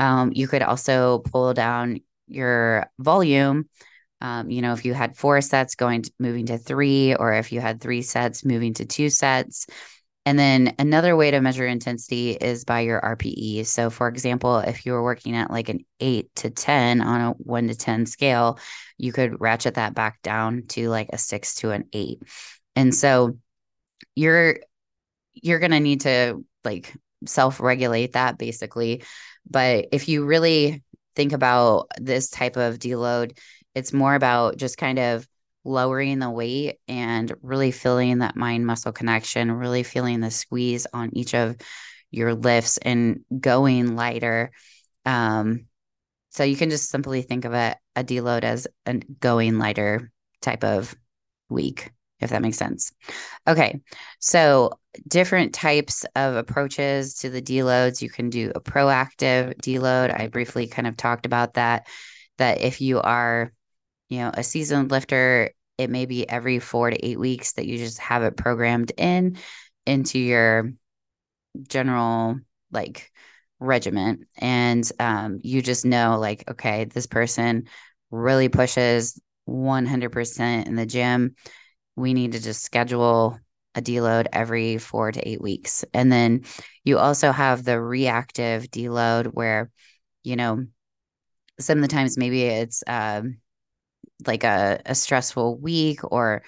Um, 0.00 0.32
you 0.34 0.48
could 0.48 0.62
also 0.62 1.18
pull 1.18 1.54
down 1.54 2.00
your 2.26 2.90
volume. 2.98 3.68
Um, 4.20 4.50
you 4.50 4.62
know, 4.62 4.72
if 4.72 4.84
you 4.84 4.94
had 4.94 5.16
four 5.16 5.40
sets 5.40 5.76
going 5.76 6.02
to, 6.02 6.12
moving 6.18 6.46
to 6.46 6.58
three, 6.58 7.14
or 7.14 7.32
if 7.34 7.52
you 7.52 7.60
had 7.60 7.80
three 7.80 8.02
sets 8.02 8.44
moving 8.44 8.74
to 8.74 8.84
two 8.84 9.10
sets, 9.10 9.66
and 10.26 10.38
then 10.38 10.74
another 10.78 11.16
way 11.16 11.30
to 11.30 11.40
measure 11.40 11.66
intensity 11.66 12.32
is 12.32 12.64
by 12.64 12.80
your 12.80 13.00
RPE. 13.00 13.64
So, 13.64 13.88
for 13.88 14.06
example, 14.06 14.58
if 14.58 14.84
you 14.84 14.92
were 14.92 15.02
working 15.02 15.34
at 15.34 15.50
like 15.50 15.68
an 15.70 15.84
eight 15.98 16.34
to 16.36 16.50
10 16.50 17.00
on 17.00 17.20
a 17.20 17.30
one 17.32 17.68
to 17.68 17.74
10 17.74 18.04
scale, 18.06 18.58
you 18.98 19.12
could 19.12 19.40
ratchet 19.40 19.74
that 19.74 19.94
back 19.94 20.20
down 20.22 20.64
to 20.68 20.90
like 20.90 21.08
a 21.12 21.18
six 21.18 21.54
to 21.56 21.70
an 21.70 21.84
eight. 21.94 22.22
And 22.76 22.94
so 22.94 23.38
you're, 24.14 24.58
you're 25.32 25.58
going 25.58 25.70
to 25.70 25.80
need 25.80 26.02
to 26.02 26.44
like 26.64 26.94
self 27.26 27.58
regulate 27.58 28.12
that 28.12 28.36
basically. 28.36 29.04
But 29.48 29.88
if 29.92 30.08
you 30.08 30.26
really 30.26 30.82
think 31.16 31.32
about 31.32 31.88
this 31.98 32.28
type 32.28 32.56
of 32.56 32.78
deload, 32.78 33.38
it's 33.74 33.92
more 33.92 34.14
about 34.14 34.58
just 34.58 34.76
kind 34.76 34.98
of 34.98 35.26
lowering 35.64 36.18
the 36.18 36.30
weight 36.30 36.78
and 36.88 37.32
really 37.42 37.70
feeling 37.70 38.18
that 38.18 38.36
mind 38.36 38.66
muscle 38.66 38.92
connection, 38.92 39.52
really 39.52 39.82
feeling 39.82 40.20
the 40.20 40.30
squeeze 40.30 40.86
on 40.92 41.10
each 41.12 41.34
of 41.34 41.56
your 42.10 42.34
lifts 42.34 42.78
and 42.78 43.20
going 43.38 43.94
lighter. 43.96 44.50
Um, 45.04 45.66
so 46.30 46.44
you 46.44 46.56
can 46.56 46.70
just 46.70 46.88
simply 46.90 47.22
think 47.22 47.44
of 47.44 47.54
it 47.54 47.76
a 47.96 48.04
deload 48.04 48.44
as 48.44 48.66
a 48.86 48.94
going 48.94 49.58
lighter 49.58 50.10
type 50.40 50.64
of 50.64 50.94
week, 51.48 51.90
if 52.20 52.30
that 52.30 52.42
makes 52.42 52.56
sense. 52.56 52.92
Okay. 53.46 53.80
So 54.20 54.72
different 55.06 55.52
types 55.54 56.04
of 56.14 56.36
approaches 56.36 57.14
to 57.16 57.30
the 57.30 57.42
deloads. 57.42 58.00
You 58.00 58.10
can 58.10 58.30
do 58.30 58.52
a 58.54 58.60
proactive 58.60 59.56
deload. 59.60 60.18
I 60.18 60.28
briefly 60.28 60.66
kind 60.66 60.86
of 60.86 60.96
talked 60.96 61.26
about 61.26 61.54
that. 61.54 61.86
That 62.38 62.60
if 62.60 62.80
you 62.80 63.00
are 63.00 63.52
you 64.10 64.18
know, 64.18 64.30
a 64.34 64.44
seasoned 64.44 64.90
lifter, 64.90 65.52
it 65.78 65.88
may 65.88 66.04
be 66.04 66.28
every 66.28 66.58
four 66.58 66.90
to 66.90 67.06
eight 67.06 67.18
weeks 67.18 67.54
that 67.54 67.66
you 67.66 67.78
just 67.78 67.98
have 68.00 68.22
it 68.22 68.36
programmed 68.36 68.92
in 68.98 69.38
into 69.86 70.18
your 70.18 70.72
general 71.66 72.38
like 72.70 73.10
regiment. 73.58 74.26
And 74.36 74.90
um, 74.98 75.38
you 75.42 75.62
just 75.62 75.84
know, 75.84 76.18
like, 76.18 76.44
okay, 76.50 76.84
this 76.84 77.06
person 77.06 77.68
really 78.10 78.48
pushes 78.48 79.20
100% 79.44 80.66
in 80.66 80.76
the 80.76 80.86
gym. 80.86 81.34
We 81.96 82.14
need 82.14 82.32
to 82.32 82.40
just 82.40 82.62
schedule 82.62 83.38
a 83.74 83.82
deload 83.82 84.26
every 84.32 84.78
four 84.78 85.12
to 85.12 85.28
eight 85.28 85.40
weeks. 85.40 85.84
And 85.94 86.10
then 86.10 86.42
you 86.84 86.98
also 86.98 87.30
have 87.30 87.64
the 87.64 87.80
reactive 87.80 88.70
deload 88.70 89.26
where, 89.26 89.70
you 90.24 90.36
know, 90.36 90.66
some 91.60 91.78
of 91.78 91.82
the 91.82 91.88
times 91.88 92.16
maybe 92.16 92.42
it's 92.42 92.82
um, 92.86 93.38
like 94.26 94.44
a, 94.44 94.80
a 94.86 94.94
stressful 94.94 95.58
week 95.58 96.00
or 96.10 96.42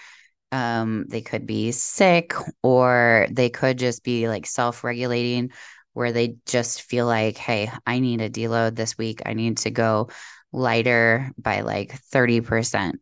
um, 0.50 1.06
they 1.08 1.22
could 1.22 1.46
be 1.46 1.72
sick 1.72 2.34
or 2.62 3.26
they 3.30 3.48
could 3.48 3.78
just 3.78 4.04
be 4.04 4.28
like 4.28 4.46
self-regulating 4.46 5.50
where 5.94 6.12
they 6.12 6.36
just 6.46 6.82
feel 6.82 7.06
like 7.06 7.36
hey 7.36 7.70
i 7.86 7.98
need 7.98 8.20
a 8.20 8.30
deload 8.30 8.74
this 8.74 8.96
week. 8.96 9.22
I 9.24 9.34
need 9.34 9.58
to 9.58 9.70
go 9.70 10.08
lighter 10.52 11.30
by 11.38 11.62
like 11.62 11.98
30% 12.12 13.00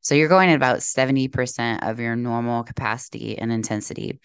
so 0.00 0.14
you're 0.14 0.28
going 0.28 0.48
at 0.48 0.56
about 0.56 0.78
70% 0.78 1.88
of 1.88 2.00
your 2.00 2.16
normal 2.16 2.62
capacity 2.62 3.36
and 3.36 3.52
intensity. 3.52 4.20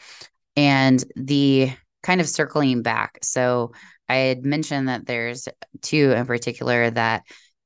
And 0.55 1.03
the 1.15 1.71
kind 2.03 2.21
of 2.21 2.29
circling 2.29 2.81
back 2.81 3.17
so 3.21 3.71
i 4.09 4.15
had 4.15 4.45
mentioned 4.45 4.89
that 4.89 5.05
there's 5.05 5.47
two 5.81 6.11
in 6.11 6.25
particular 6.25 6.89
that 6.89 7.23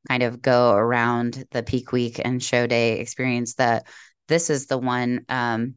kind 0.08 0.24
of 0.24 0.42
go 0.42 0.72
around 0.72 1.46
the 1.52 1.64
peak 1.64 1.92
week 1.92 2.20
and 2.24 2.42
show 2.42 2.68
day 2.68 3.00
experience 3.00 3.56
that 3.56 3.88
this 4.28 4.50
is 4.50 4.68
the 4.68 4.78
one 4.78 5.26
um 5.30 5.76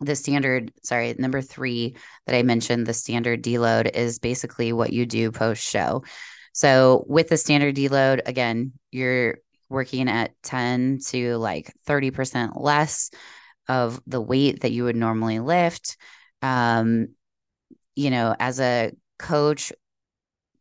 the 0.00 0.14
standard 0.14 0.72
sorry 0.82 1.14
number 1.18 1.40
three 1.40 1.96
that 2.26 2.36
i 2.36 2.42
mentioned 2.42 2.86
the 2.86 2.92
standard 2.92 3.42
deload 3.42 3.90
is 3.94 4.18
basically 4.18 4.72
what 4.72 4.92
you 4.92 5.06
do 5.06 5.32
post 5.32 5.62
show 5.62 6.02
so 6.52 7.04
with 7.08 7.28
the 7.28 7.36
standard 7.36 7.74
deload 7.74 8.20
again 8.26 8.72
you're 8.90 9.38
working 9.68 10.08
at 10.08 10.30
10 10.42 10.98
to 11.06 11.36
like 11.36 11.72
30% 11.86 12.52
less 12.54 13.10
of 13.68 14.00
the 14.06 14.20
weight 14.20 14.60
that 14.60 14.72
you 14.72 14.84
would 14.84 14.96
normally 14.96 15.40
lift. 15.40 15.96
Um 16.42 17.08
you 17.94 18.10
know 18.10 18.36
as 18.38 18.60
a 18.60 18.92
coach 19.18 19.72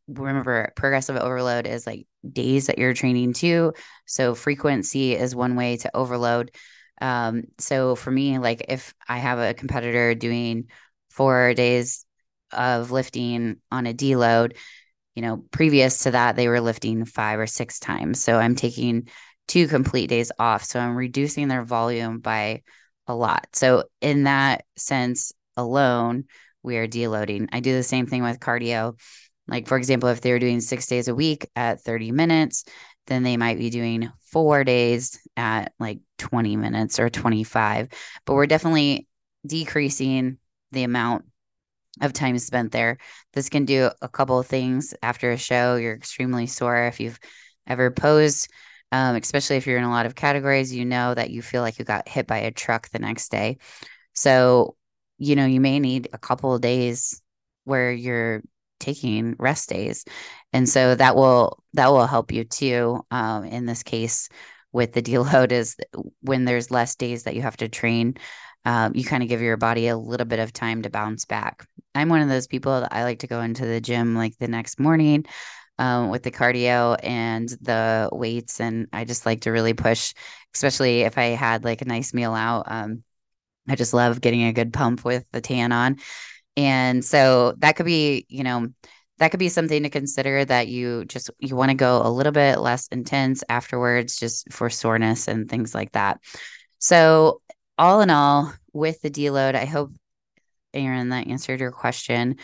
remember 0.07 0.71
progressive 0.75 1.15
overload 1.15 1.67
is 1.67 1.87
like 1.87 2.07
days 2.29 2.67
that 2.67 2.77
you're 2.77 2.93
training 2.93 3.33
too. 3.33 3.73
So 4.05 4.35
frequency 4.35 5.15
is 5.15 5.35
one 5.35 5.55
way 5.55 5.77
to 5.77 5.95
overload. 5.95 6.51
Um, 7.01 7.43
so 7.59 7.95
for 7.95 8.11
me, 8.11 8.37
like 8.37 8.65
if 8.69 8.93
I 9.07 9.17
have 9.17 9.39
a 9.39 9.53
competitor 9.53 10.15
doing 10.15 10.67
four 11.09 11.53
days 11.53 12.05
of 12.51 12.91
lifting 12.91 13.57
on 13.71 13.87
a 13.87 13.93
deload, 13.93 14.55
you 15.15 15.21
know, 15.21 15.45
previous 15.51 16.03
to 16.03 16.11
that, 16.11 16.35
they 16.35 16.47
were 16.47 16.61
lifting 16.61 17.05
five 17.05 17.39
or 17.39 17.47
six 17.47 17.79
times. 17.79 18.21
So 18.21 18.37
I'm 18.37 18.55
taking 18.55 19.07
two 19.47 19.67
complete 19.67 20.07
days 20.07 20.31
off. 20.39 20.63
So 20.63 20.79
I'm 20.79 20.95
reducing 20.95 21.47
their 21.47 21.63
volume 21.63 22.19
by 22.19 22.63
a 23.07 23.15
lot. 23.15 23.47
So 23.53 23.85
in 24.01 24.23
that 24.23 24.65
sense 24.75 25.31
alone, 25.55 26.25
we 26.63 26.77
are 26.77 26.87
deloading. 26.87 27.49
I 27.51 27.59
do 27.59 27.73
the 27.73 27.83
same 27.83 28.07
thing 28.07 28.23
with 28.23 28.39
cardio. 28.39 28.99
Like, 29.47 29.67
for 29.67 29.77
example, 29.77 30.09
if 30.09 30.21
they're 30.21 30.39
doing 30.39 30.61
six 30.61 30.87
days 30.87 31.07
a 31.07 31.15
week 31.15 31.49
at 31.55 31.81
30 31.81 32.11
minutes, 32.11 32.65
then 33.07 33.23
they 33.23 33.37
might 33.37 33.57
be 33.57 33.69
doing 33.69 34.11
four 34.21 34.63
days 34.63 35.19
at 35.37 35.73
like 35.79 35.99
20 36.17 36.55
minutes 36.55 36.99
or 36.99 37.09
25. 37.09 37.89
But 38.25 38.33
we're 38.33 38.47
definitely 38.47 39.07
decreasing 39.45 40.37
the 40.71 40.83
amount 40.83 41.25
of 42.01 42.13
time 42.13 42.37
spent 42.39 42.71
there. 42.71 42.97
This 43.33 43.49
can 43.49 43.65
do 43.65 43.89
a 44.01 44.09
couple 44.09 44.39
of 44.39 44.47
things 44.47 44.93
after 45.01 45.31
a 45.31 45.37
show. 45.37 45.75
You're 45.75 45.95
extremely 45.95 46.47
sore. 46.47 46.87
If 46.87 46.99
you've 46.99 47.19
ever 47.67 47.91
posed, 47.91 48.49
um, 48.91 49.15
especially 49.15 49.57
if 49.57 49.67
you're 49.67 49.77
in 49.77 49.83
a 49.83 49.89
lot 49.89 50.05
of 50.05 50.15
categories, 50.15 50.73
you 50.73 50.85
know 50.85 51.13
that 51.13 51.29
you 51.29 51.41
feel 51.41 51.61
like 51.61 51.79
you 51.79 51.85
got 51.85 52.09
hit 52.09 52.27
by 52.27 52.39
a 52.39 52.51
truck 52.51 52.89
the 52.89 52.99
next 52.99 53.29
day. 53.29 53.57
So, 54.13 54.75
you 55.17 55.35
know, 55.35 55.45
you 55.45 55.61
may 55.61 55.79
need 55.79 56.09
a 56.13 56.17
couple 56.17 56.53
of 56.53 56.61
days 56.61 57.21
where 57.63 57.91
you're 57.91 58.43
taking 58.79 59.35
rest 59.39 59.69
days. 59.69 60.05
And 60.53 60.67
so 60.67 60.95
that 60.95 61.15
will 61.15 61.63
that 61.73 61.91
will 61.91 62.07
help 62.07 62.31
you 62.31 62.43
too 62.43 63.05
um, 63.11 63.43
in 63.45 63.65
this 63.65 63.83
case 63.83 64.29
with 64.71 64.93
the 64.93 65.01
deload 65.01 65.51
is 65.51 65.75
when 66.21 66.45
there's 66.45 66.71
less 66.71 66.95
days 66.95 67.23
that 67.23 67.35
you 67.35 67.41
have 67.41 67.57
to 67.57 67.69
train 67.69 68.15
um, 68.65 68.93
you 68.95 69.03
kind 69.03 69.21
of 69.21 69.29
give 69.29 69.41
your 69.41 69.57
body 69.57 69.87
a 69.87 69.97
little 69.97 70.25
bit 70.25 70.39
of 70.39 70.51
time 70.51 70.81
to 70.81 70.89
bounce 70.89 71.25
back. 71.25 71.67
I'm 71.93 72.09
one 72.09 72.21
of 72.21 72.29
those 72.29 72.47
people 72.47 72.81
that 72.81 72.93
i 72.93 73.03
like 73.03 73.19
to 73.19 73.27
go 73.27 73.41
into 73.41 73.65
the 73.65 73.79
gym 73.79 74.15
like 74.15 74.37
the 74.37 74.47
next 74.47 74.79
morning 74.79 75.25
um, 75.77 76.09
with 76.09 76.23
the 76.23 76.31
cardio 76.31 76.97
and 77.03 77.49
the 77.61 78.09
weights 78.11 78.59
and 78.59 78.87
i 78.93 79.05
just 79.05 79.25
like 79.25 79.41
to 79.41 79.51
really 79.51 79.73
push 79.73 80.13
especially 80.53 81.01
if 81.01 81.17
i 81.17 81.25
had 81.25 81.63
like 81.63 81.81
a 81.81 81.85
nice 81.85 82.13
meal 82.13 82.33
out 82.33 82.63
um, 82.67 83.03
i 83.67 83.75
just 83.75 83.93
love 83.93 84.21
getting 84.21 84.43
a 84.43 84.53
good 84.53 84.73
pump 84.73 85.05
with 85.05 85.25
the 85.31 85.41
tan 85.41 85.71
on 85.71 85.97
and 86.57 87.03
so 87.03 87.53
that 87.59 87.75
could 87.75 87.85
be, 87.85 88.25
you 88.29 88.43
know, 88.43 88.67
that 89.17 89.31
could 89.31 89.39
be 89.39 89.49
something 89.49 89.83
to 89.83 89.89
consider 89.89 90.43
that 90.45 90.67
you 90.67 91.05
just 91.05 91.29
you 91.39 91.55
want 91.55 91.71
to 91.71 91.75
go 91.75 92.01
a 92.03 92.09
little 92.09 92.33
bit 92.33 92.59
less 92.59 92.87
intense 92.87 93.43
afterwards 93.49 94.19
just 94.19 94.51
for 94.51 94.69
soreness 94.69 95.27
and 95.27 95.49
things 95.49 95.73
like 95.73 95.91
that. 95.93 96.19
So 96.79 97.41
all 97.77 98.01
in 98.01 98.09
all 98.09 98.53
with 98.71 99.01
the 99.01 99.09
deload 99.09 99.53
i 99.53 99.65
hope 99.65 99.91
Erin 100.75 101.09
that 101.09 101.27
answered 101.27 101.59
your 101.59 101.71
question. 101.71 102.35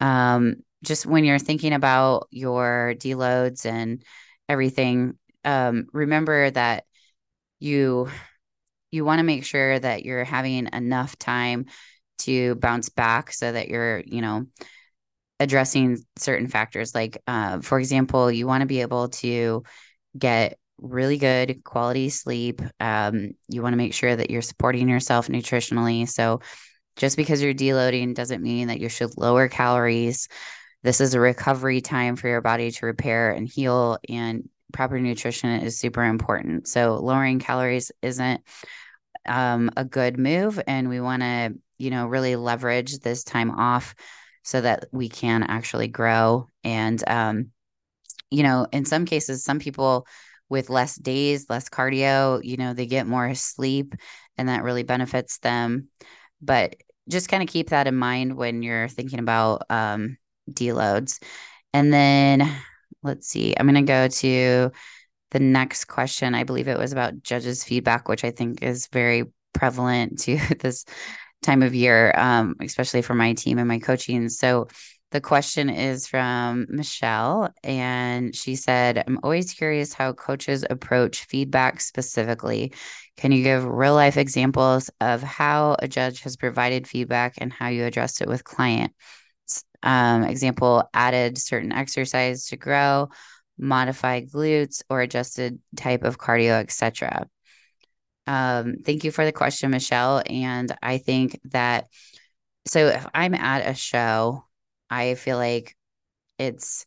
Um, 0.00 0.56
just 0.84 1.06
when 1.06 1.24
you're 1.24 1.38
thinking 1.38 1.72
about 1.72 2.28
your 2.30 2.94
deloads 2.98 3.64
and 3.64 4.02
everything 4.48 5.16
um, 5.44 5.86
remember 5.92 6.50
that 6.50 6.84
you 7.60 8.08
you 8.90 9.04
want 9.04 9.20
to 9.20 9.24
make 9.24 9.44
sure 9.44 9.78
that 9.78 10.04
you're 10.04 10.24
having 10.24 10.68
enough 10.72 11.16
time 11.18 11.66
to 12.18 12.54
bounce 12.56 12.88
back 12.88 13.32
so 13.32 13.50
that 13.50 13.68
you're 13.68 14.00
you 14.00 14.20
know 14.20 14.46
addressing 15.38 15.98
certain 16.16 16.48
factors. 16.48 16.94
Like 16.94 17.22
uh, 17.26 17.60
for 17.60 17.78
example 17.78 18.30
you 18.30 18.46
want 18.46 18.62
to 18.62 18.66
be 18.66 18.80
able 18.80 19.08
to 19.08 19.64
get 20.18 20.58
really 20.78 21.18
good 21.18 21.64
quality 21.64 22.08
sleep. 22.08 22.60
Um, 22.80 23.32
you 23.48 23.62
want 23.62 23.72
to 23.72 23.78
make 23.78 23.94
sure 23.94 24.14
that 24.14 24.30
you're 24.30 24.42
supporting 24.42 24.88
yourself 24.88 25.28
nutritionally. 25.28 26.08
So 26.08 26.40
just 26.96 27.16
because 27.16 27.42
you're 27.42 27.54
deloading 27.54 28.14
doesn't 28.14 28.42
mean 28.42 28.68
that 28.68 28.80
you 28.80 28.88
should 28.88 29.16
lower 29.16 29.48
calories. 29.48 30.28
This 30.82 31.00
is 31.00 31.14
a 31.14 31.20
recovery 31.20 31.80
time 31.80 32.16
for 32.16 32.28
your 32.28 32.40
body 32.40 32.70
to 32.70 32.86
repair 32.86 33.32
and 33.32 33.48
heal 33.48 33.98
and 34.08 34.48
proper 34.72 34.98
nutrition 34.98 35.50
is 35.50 35.78
super 35.78 36.04
important. 36.04 36.68
So 36.68 36.96
lowering 36.96 37.38
calories 37.38 37.92
isn't 38.02 38.42
um, 39.26 39.70
a 39.76 39.84
good 39.84 40.18
move 40.18 40.60
and 40.66 40.88
we 40.88 41.00
want 41.00 41.22
to 41.22 41.54
you 41.78 41.90
know 41.90 42.06
really 42.06 42.36
leverage 42.36 42.98
this 42.98 43.24
time 43.24 43.50
off 43.50 43.94
so 44.46 44.60
that 44.60 44.84
we 44.92 45.08
can 45.08 45.42
actually 45.42 45.88
grow. 45.88 46.48
And, 46.62 47.02
um, 47.08 47.50
you 48.30 48.44
know, 48.44 48.68
in 48.70 48.84
some 48.84 49.04
cases, 49.04 49.42
some 49.42 49.58
people 49.58 50.06
with 50.48 50.70
less 50.70 50.94
days, 50.94 51.50
less 51.50 51.68
cardio, 51.68 52.40
you 52.44 52.56
know, 52.56 52.72
they 52.72 52.86
get 52.86 53.08
more 53.08 53.34
sleep 53.34 53.96
and 54.38 54.48
that 54.48 54.62
really 54.62 54.84
benefits 54.84 55.38
them. 55.38 55.88
But 56.40 56.76
just 57.08 57.28
kind 57.28 57.42
of 57.42 57.48
keep 57.48 57.70
that 57.70 57.88
in 57.88 57.96
mind 57.96 58.36
when 58.36 58.62
you're 58.62 58.86
thinking 58.86 59.18
about 59.18 59.62
um, 59.68 60.16
deloads. 60.48 61.20
And 61.72 61.92
then 61.92 62.48
let's 63.02 63.26
see, 63.26 63.52
I'm 63.58 63.66
going 63.66 63.84
to 63.84 63.92
go 63.92 64.06
to 64.06 64.70
the 65.32 65.40
next 65.40 65.86
question. 65.86 66.36
I 66.36 66.44
believe 66.44 66.68
it 66.68 66.78
was 66.78 66.92
about 66.92 67.20
judges' 67.20 67.64
feedback, 67.64 68.08
which 68.08 68.22
I 68.22 68.30
think 68.30 68.62
is 68.62 68.86
very 68.92 69.24
prevalent 69.52 70.20
to 70.20 70.36
this 70.60 70.84
time 71.46 71.62
of 71.62 71.74
year, 71.74 72.12
um, 72.16 72.56
especially 72.60 73.02
for 73.02 73.14
my 73.14 73.32
team 73.32 73.58
and 73.58 73.68
my 73.68 73.78
coaching. 73.78 74.28
So 74.28 74.68
the 75.12 75.20
question 75.20 75.70
is 75.70 76.06
from 76.08 76.66
Michelle, 76.68 77.50
and 77.62 78.34
she 78.34 78.56
said, 78.56 79.02
I'm 79.06 79.20
always 79.22 79.54
curious 79.54 79.94
how 79.94 80.12
coaches 80.12 80.64
approach 80.68 81.24
feedback 81.24 81.80
specifically. 81.80 82.72
Can 83.16 83.30
you 83.32 83.44
give 83.44 83.64
real 83.64 83.94
life 83.94 84.16
examples 84.16 84.90
of 85.00 85.22
how 85.22 85.76
a 85.78 85.88
judge 85.88 86.22
has 86.22 86.36
provided 86.36 86.88
feedback 86.88 87.34
and 87.38 87.52
how 87.52 87.68
you 87.68 87.84
addressed 87.84 88.20
it 88.20 88.28
with 88.28 88.44
clients? 88.44 88.94
Um, 89.82 90.24
example, 90.24 90.82
added 90.92 91.38
certain 91.38 91.72
exercise 91.72 92.46
to 92.46 92.56
grow, 92.56 93.08
modified 93.56 94.28
glutes, 94.28 94.82
or 94.90 95.00
adjusted 95.00 95.60
type 95.76 96.02
of 96.02 96.18
cardio, 96.18 96.60
etc. 96.60 97.28
Um, 98.26 98.76
thank 98.84 99.04
you 99.04 99.10
for 99.10 99.24
the 99.24 99.32
question, 99.32 99.70
Michelle. 99.70 100.22
And 100.28 100.74
I 100.82 100.98
think 100.98 101.40
that 101.46 101.86
so 102.66 102.88
if 102.88 103.06
I'm 103.14 103.34
at 103.34 103.68
a 103.68 103.74
show, 103.74 104.44
I 104.90 105.14
feel 105.14 105.36
like 105.36 105.76
it's, 106.38 106.86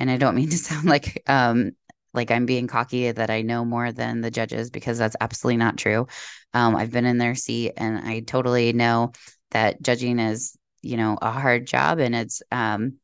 and 0.00 0.10
I 0.10 0.16
don't 0.18 0.36
mean 0.36 0.50
to 0.50 0.58
sound 0.58 0.86
like 0.86 1.22
um 1.28 1.72
like 2.14 2.30
I'm 2.30 2.46
being 2.46 2.66
cocky 2.66 3.10
that 3.10 3.30
I 3.30 3.42
know 3.42 3.64
more 3.64 3.92
than 3.92 4.22
the 4.22 4.30
judges 4.30 4.70
because 4.70 4.98
that's 4.98 5.16
absolutely 5.20 5.58
not 5.58 5.76
true. 5.76 6.06
Um, 6.54 6.74
I've 6.74 6.90
been 6.92 7.04
in 7.04 7.18
their 7.18 7.34
seat 7.34 7.72
and 7.76 7.98
I 7.98 8.20
totally 8.20 8.72
know 8.72 9.12
that 9.50 9.82
judging 9.82 10.18
is, 10.18 10.56
you 10.82 10.96
know, 10.96 11.18
a 11.20 11.30
hard 11.30 11.66
job 11.66 11.98
and 11.98 12.14
it's 12.14 12.42
um 12.52 12.94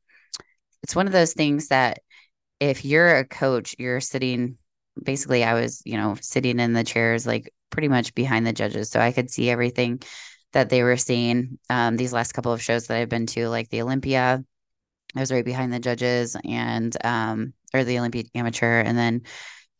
it's 0.83 0.97
one 0.97 1.07
of 1.07 1.13
those 1.13 1.33
things 1.33 1.69
that 1.69 2.01
if 2.61 2.85
you're 2.85 3.17
a 3.19 3.25
coach, 3.25 3.75
you're 3.79 4.01
sitting 4.01 4.59
basically 5.03 5.45
I 5.45 5.55
was, 5.55 5.83
you 5.85 5.97
know, 5.97 6.17
sitting 6.21 6.61
in 6.61 6.73
the 6.75 6.85
chairs 6.85 7.27
like 7.27 7.53
pretty 7.73 7.89
much 7.89 8.15
behind 8.15 8.47
the 8.47 8.53
judges. 8.53 8.91
So 8.91 9.01
I 9.01 9.11
could 9.11 9.31
see 9.31 9.51
everything 9.51 10.01
that 10.53 10.69
they 10.69 10.85
were 10.85 10.97
seeing. 10.97 11.59
Um, 11.69 11.97
these 11.97 12.13
last 12.13 12.33
couple 12.33 12.53
of 12.53 12.63
shows 12.63 12.87
that 12.87 12.99
I've 12.99 13.09
been 13.09 13.27
to, 13.27 13.49
like 13.49 13.71
the 13.71 13.83
Olympia, 13.83 14.45
I 15.17 15.21
was 15.21 15.33
right 15.33 15.45
behind 15.45 15.73
the 15.73 15.81
judges 15.81 16.37
and 16.45 16.97
um, 17.05 17.55
or 17.75 17.85
the 17.85 17.99
Olympia 17.99 18.25
amateur, 18.35 18.81
and 18.81 18.97
then 18.97 19.23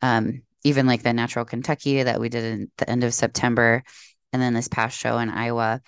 um, 0.01 0.41
even 0.63 0.85
like 0.87 1.03
the 1.03 1.13
Natural 1.13 1.45
Kentucky 1.45 2.03
that 2.03 2.19
we 2.19 2.29
did 2.29 2.43
in 2.43 2.71
the 2.77 2.89
end 2.89 3.03
of 3.03 3.13
September, 3.13 3.83
and 4.31 4.41
then 4.41 4.53
this 4.53 4.67
past 4.67 4.99
show 4.99 5.17
in 5.19 5.29
Iowa. 5.29 5.81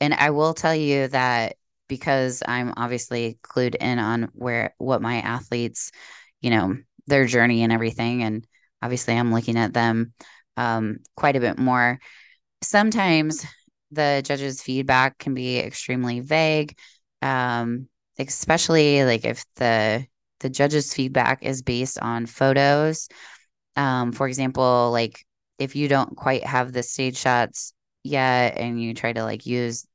And 0.00 0.14
I 0.14 0.30
will 0.30 0.54
tell 0.54 0.74
you 0.74 1.08
that 1.08 1.56
because 1.88 2.42
I'm 2.46 2.74
obviously 2.76 3.38
clued 3.42 3.74
in 3.76 3.98
on 3.98 4.28
where 4.32 4.74
what 4.78 5.02
my 5.02 5.20
athletes, 5.20 5.92
you 6.40 6.50
know, 6.50 6.76
their 7.06 7.26
journey 7.26 7.62
and 7.62 7.72
everything, 7.72 8.22
and 8.22 8.46
obviously 8.82 9.14
I'm 9.14 9.32
looking 9.32 9.56
at 9.56 9.72
them 9.72 10.12
um, 10.56 10.98
quite 11.16 11.36
a 11.36 11.40
bit 11.40 11.58
more. 11.58 11.98
Sometimes 12.62 13.44
the 13.90 14.22
judge's 14.24 14.62
feedback 14.62 15.18
can 15.18 15.34
be 15.34 15.58
extremely 15.58 16.20
vague, 16.20 16.76
um, 17.22 17.88
especially 18.18 19.04
like 19.04 19.24
if 19.24 19.44
the 19.56 20.06
the 20.40 20.50
judge's 20.50 20.92
feedback 20.92 21.42
is 21.42 21.62
based 21.62 21.98
on 22.00 22.26
photos. 22.26 23.08
Um, 23.74 24.12
for 24.12 24.28
example, 24.28 24.90
like 24.92 25.24
if 25.58 25.76
you 25.76 25.88
don't 25.88 26.16
quite 26.16 26.44
have 26.44 26.72
the 26.72 26.82
stage 26.82 27.16
shots 27.16 27.72
yet 28.02 28.58
and 28.58 28.80
you 28.80 28.94
try 28.94 29.12
to 29.12 29.24
like 29.24 29.46
use 29.46 29.86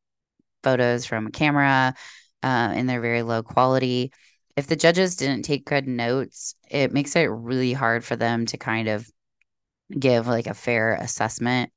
photos 0.63 1.05
from 1.05 1.27
a 1.27 1.31
camera 1.31 1.93
uh, 2.43 2.45
and 2.73 2.89
they're 2.89 3.01
very 3.01 3.21
low 3.21 3.43
quality, 3.43 4.11
if 4.55 4.67
the 4.67 4.75
judges 4.75 5.15
didn't 5.15 5.43
take 5.43 5.65
good 5.65 5.87
notes, 5.87 6.55
it 6.69 6.91
makes 6.91 7.15
it 7.15 7.25
really 7.25 7.73
hard 7.73 8.03
for 8.03 8.15
them 8.15 8.45
to 8.47 8.57
kind 8.57 8.87
of 8.87 9.07
give 9.99 10.27
like 10.27 10.47
a 10.47 10.53
fair 10.53 10.93
assessment. 10.95 11.71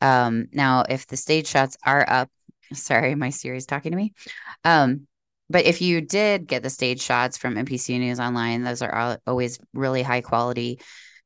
Um, 0.00 0.46
now, 0.52 0.84
if 0.88 1.06
the 1.06 1.16
stage 1.16 1.46
shots 1.46 1.76
are 1.84 2.04
up, 2.08 2.30
sorry, 2.72 3.14
my 3.14 3.30
Siri's 3.30 3.66
talking 3.66 3.92
to 3.92 3.96
me. 3.96 4.12
Um, 4.64 5.06
but 5.48 5.64
if 5.64 5.80
you 5.80 6.00
did 6.00 6.46
get 6.46 6.62
the 6.62 6.70
stage 6.70 7.00
shots 7.00 7.36
from 7.36 7.54
NPC 7.54 7.98
News 7.98 8.18
Online, 8.18 8.62
those 8.62 8.82
are 8.82 9.18
always 9.26 9.58
really 9.72 10.02
high 10.02 10.20
quality. 10.20 10.80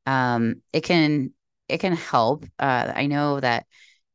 Um, 0.07 0.57
it 0.73 0.83
can 0.83 1.33
it 1.69 1.79
can 1.79 1.95
help. 1.95 2.45
Uh, 2.59 2.93
I 2.95 3.07
know 3.07 3.41
that 3.41 3.67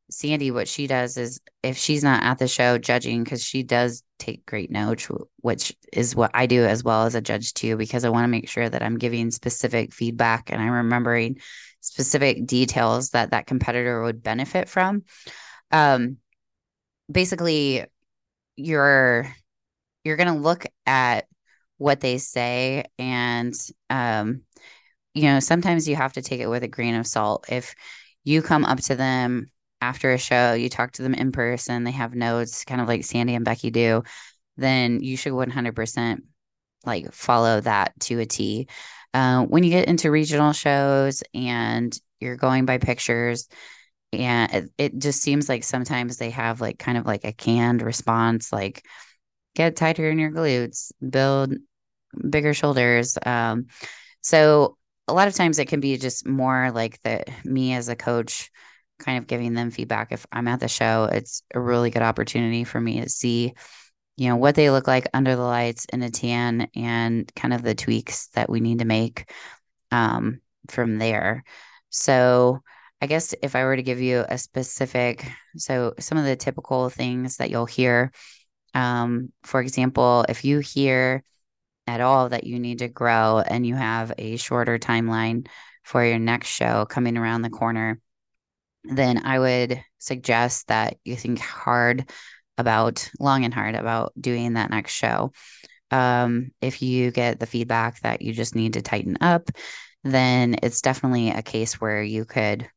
Sandy, 0.09 0.51
what 0.51 0.67
she 0.67 0.87
does 0.87 1.17
is 1.17 1.39
if 1.63 1.77
she's 1.77 2.03
not 2.03 2.23
at 2.23 2.37
the 2.37 2.47
show 2.47 2.77
judging, 2.77 3.23
because 3.23 3.43
she 3.43 3.63
does 3.63 4.03
take 4.19 4.45
great 4.45 4.69
notes, 4.69 5.09
which 5.41 5.75
is 5.91 6.15
what 6.15 6.31
I 6.33 6.45
do 6.45 6.63
as 6.63 6.83
well 6.83 7.05
as 7.05 7.15
a 7.15 7.21
judge 7.21 7.53
too, 7.53 7.75
because 7.75 8.05
I 8.05 8.09
want 8.09 8.25
to 8.25 8.29
make 8.29 8.47
sure 8.47 8.69
that 8.69 8.83
I'm 8.83 8.97
giving 8.97 9.31
specific 9.31 9.93
feedback 9.93 10.51
and 10.51 10.61
I'm 10.61 10.71
remembering 10.71 11.39
specific 11.85 12.45
details 12.45 13.11
that 13.11 13.31
that 13.31 13.45
competitor 13.45 14.01
would 14.01 14.23
benefit 14.23 14.67
from. 14.67 15.03
Um, 15.71 16.17
basically, 17.11 17.85
you're 18.55 19.33
you're 20.03 20.17
going 20.17 20.33
to 20.33 20.39
look 20.39 20.65
at 20.85 21.25
what 21.77 21.99
they 21.99 22.17
say 22.17 22.85
and 22.97 23.53
um, 23.89 24.41
you 25.13 25.23
know 25.23 25.39
sometimes 25.39 25.87
you 25.87 25.95
have 25.95 26.13
to 26.13 26.21
take 26.21 26.39
it 26.39 26.47
with 26.47 26.63
a 26.63 26.67
grain 26.67 26.95
of 26.95 27.07
salt 27.07 27.45
if 27.49 27.75
you 28.23 28.41
come 28.41 28.65
up 28.65 28.79
to 28.79 28.95
them 28.95 29.47
after 29.81 30.13
a 30.13 30.17
show 30.17 30.53
you 30.53 30.69
talk 30.69 30.91
to 30.91 31.03
them 31.03 31.13
in 31.13 31.31
person 31.31 31.83
they 31.83 31.91
have 31.91 32.15
notes 32.15 32.63
kind 32.63 32.79
of 32.79 32.87
like 32.87 33.03
sandy 33.03 33.35
and 33.35 33.43
becky 33.43 33.71
do 33.71 34.03
then 34.57 35.01
you 35.01 35.17
should 35.17 35.33
100% 35.33 36.23
like 36.85 37.11
follow 37.13 37.61
that 37.61 37.93
to 38.01 38.19
a 38.19 38.25
t 38.25 38.67
uh, 39.13 39.43
when 39.43 39.63
you 39.63 39.69
get 39.69 39.87
into 39.87 40.11
regional 40.11 40.51
shows 40.51 41.23
and 41.33 41.97
you're 42.19 42.35
going 42.35 42.65
by 42.65 42.77
pictures, 42.77 43.47
and 44.11 44.53
it, 44.53 44.69
it 44.77 44.99
just 44.99 45.21
seems 45.21 45.47
like 45.47 45.63
sometimes 45.63 46.17
they 46.17 46.31
have 46.31 46.59
like 46.59 46.77
kind 46.79 46.97
of 46.97 47.05
like 47.05 47.23
a 47.23 47.31
canned 47.31 47.81
response, 47.81 48.51
like 48.51 48.85
get 49.55 49.77
tighter 49.77 50.09
in 50.09 50.19
your 50.19 50.31
glutes, 50.31 50.91
build 51.07 51.53
bigger 52.29 52.53
shoulders. 52.53 53.17
Um, 53.25 53.67
so 54.21 54.77
a 55.07 55.13
lot 55.13 55.27
of 55.27 55.35
times 55.35 55.59
it 55.59 55.67
can 55.67 55.79
be 55.79 55.97
just 55.97 56.27
more 56.27 56.71
like 56.71 57.01
the 57.03 57.23
me 57.43 57.73
as 57.73 57.89
a 57.89 57.95
coach 57.95 58.51
kind 58.99 59.17
of 59.17 59.27
giving 59.27 59.53
them 59.53 59.71
feedback 59.71 60.11
if 60.11 60.25
i'm 60.31 60.47
at 60.47 60.61
the 60.61 60.69
show 60.69 61.03
it's 61.11 61.43
a 61.53 61.59
really 61.59 61.89
good 61.89 62.01
opportunity 62.01 62.63
for 62.63 62.79
me 62.79 63.01
to 63.01 63.09
see 63.09 63.53
you 64.17 64.29
know 64.29 64.35
what 64.35 64.55
they 64.55 64.69
look 64.69 64.87
like 64.87 65.07
under 65.13 65.35
the 65.35 65.41
lights 65.41 65.85
in 65.85 66.01
a 66.01 66.09
tan 66.09 66.69
and 66.75 67.33
kind 67.35 67.53
of 67.53 67.63
the 67.63 67.75
tweaks 67.75 68.27
that 68.29 68.49
we 68.49 68.59
need 68.59 68.79
to 68.79 68.85
make 68.85 69.29
um, 69.91 70.41
from 70.69 70.97
there. 70.97 71.43
So 71.89 72.61
i 73.01 73.07
guess 73.07 73.35
if 73.41 73.57
i 73.57 73.63
were 73.65 73.75
to 73.75 73.83
give 73.83 73.99
you 73.99 74.23
a 74.29 74.37
specific 74.37 75.29
so 75.57 75.93
some 75.99 76.17
of 76.17 76.23
the 76.23 76.37
typical 76.37 76.89
things 76.89 77.37
that 77.37 77.49
you'll 77.49 77.65
hear 77.65 78.09
um, 78.73 79.33
for 79.43 79.59
example 79.59 80.25
if 80.29 80.45
you 80.45 80.59
hear 80.59 81.21
at 81.87 82.01
all 82.01 82.29
that 82.29 82.45
you 82.45 82.59
need 82.59 82.79
to 82.79 82.87
grow 82.87 83.39
and 83.39 83.65
you 83.65 83.75
have 83.75 84.13
a 84.17 84.37
shorter 84.37 84.79
timeline 84.79 85.47
for 85.83 86.03
your 86.03 86.19
next 86.19 86.47
show 86.47 86.85
coming 86.85 87.17
around 87.17 87.43
the 87.43 87.49
corner, 87.49 87.99
then 88.83 89.23
I 89.25 89.39
would 89.39 89.81
suggest 89.99 90.67
that 90.67 90.97
you 91.03 91.15
think 91.15 91.39
hard 91.39 92.09
about 92.57 93.09
long 93.19 93.45
and 93.45 93.53
hard 93.53 93.75
about 93.75 94.13
doing 94.19 94.53
that 94.53 94.69
next 94.69 94.93
show. 94.93 95.31
Um, 95.91 96.51
if 96.61 96.81
you 96.81 97.11
get 97.11 97.39
the 97.39 97.45
feedback 97.45 98.01
that 98.01 98.21
you 98.21 98.33
just 98.33 98.55
need 98.55 98.73
to 98.73 98.81
tighten 98.81 99.17
up, 99.21 99.49
then 100.03 100.55
it's 100.63 100.81
definitely 100.81 101.29
a 101.29 101.41
case 101.41 101.79
where 101.81 102.01
you 102.01 102.25
could 102.25 102.67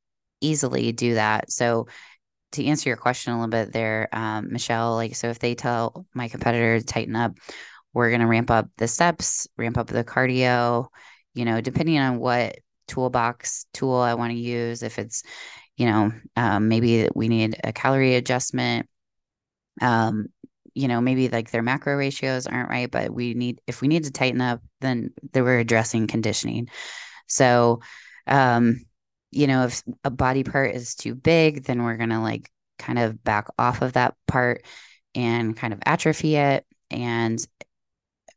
easily 0.41 0.93
do 0.93 1.15
that. 1.15 1.51
So, 1.51 1.89
to 2.53 2.65
answer 2.65 2.89
your 2.89 2.97
question 2.97 3.33
a 3.33 3.37
little 3.37 3.51
bit 3.51 3.75
there, 3.75 4.09
um, 4.13 4.51
Michelle, 4.51 4.95
like, 4.95 5.15
so 5.15 5.29
if 5.29 5.39
they 5.39 5.55
tell 5.55 6.07
my 6.15 6.29
competitor 6.29 6.81
to 6.81 6.87
tighten 6.87 7.15
up, 7.15 7.33
we're 7.93 8.09
going 8.09 8.23
to 8.23 8.27
ramp 8.27 8.51
up 8.51 8.69
the 8.79 8.89
steps, 8.89 9.47
ramp 9.59 9.77
up 9.77 9.89
the 9.89 10.05
cardio, 10.05 10.87
you 11.35 11.45
know, 11.45 11.61
depending 11.61 11.99
on 11.99 12.19
what 12.19 12.57
toolbox 12.87 13.67
tool 13.75 13.97
I 13.97 14.15
want 14.15 14.33
to 14.33 14.39
use. 14.39 14.83
If 14.83 14.99
it's, 14.99 15.23
you 15.77 15.87
know, 15.87 16.13
um, 16.37 16.69
maybe 16.69 17.09
we 17.15 17.29
need 17.29 17.57
a 17.63 17.73
calorie 17.73 18.15
adjustment. 18.15 18.89
Um, 19.81 20.27
you 20.75 20.87
know, 20.87 21.01
maybe 21.01 21.29
like 21.29 21.51
their 21.51 21.63
macro 21.63 21.97
ratios 21.97 22.47
aren't 22.47 22.71
right, 22.71 22.91
but 22.91 23.11
we 23.13 23.35
need, 23.35 23.61
if 23.67 23.81
we 23.81 23.89
need 23.89 24.05
to 24.05 24.13
tighten 24.13 24.41
up, 24.41 24.63
then 24.81 25.11
they 25.33 25.43
we're 25.43 25.59
addressing 25.59 26.07
conditioning. 26.07 26.69
So, 27.27 27.81
um, 28.27 28.85
you 29.33 29.47
know, 29.47 29.65
if 29.65 29.83
a 30.05 30.11
body 30.11 30.45
part 30.45 30.75
is 30.75 30.95
too 30.95 31.15
big, 31.15 31.65
then 31.65 31.83
we're 31.83 31.97
going 31.97 32.11
to 32.11 32.21
like 32.21 32.51
kind 32.79 32.99
of 32.99 33.23
back 33.25 33.49
off 33.59 33.83
of 33.83 33.95
that 33.95 34.15
part 34.29 34.65
and 35.15 35.57
kind 35.57 35.73
of 35.73 35.81
atrophy 35.85 36.37
it. 36.37 36.65
And 36.91 37.45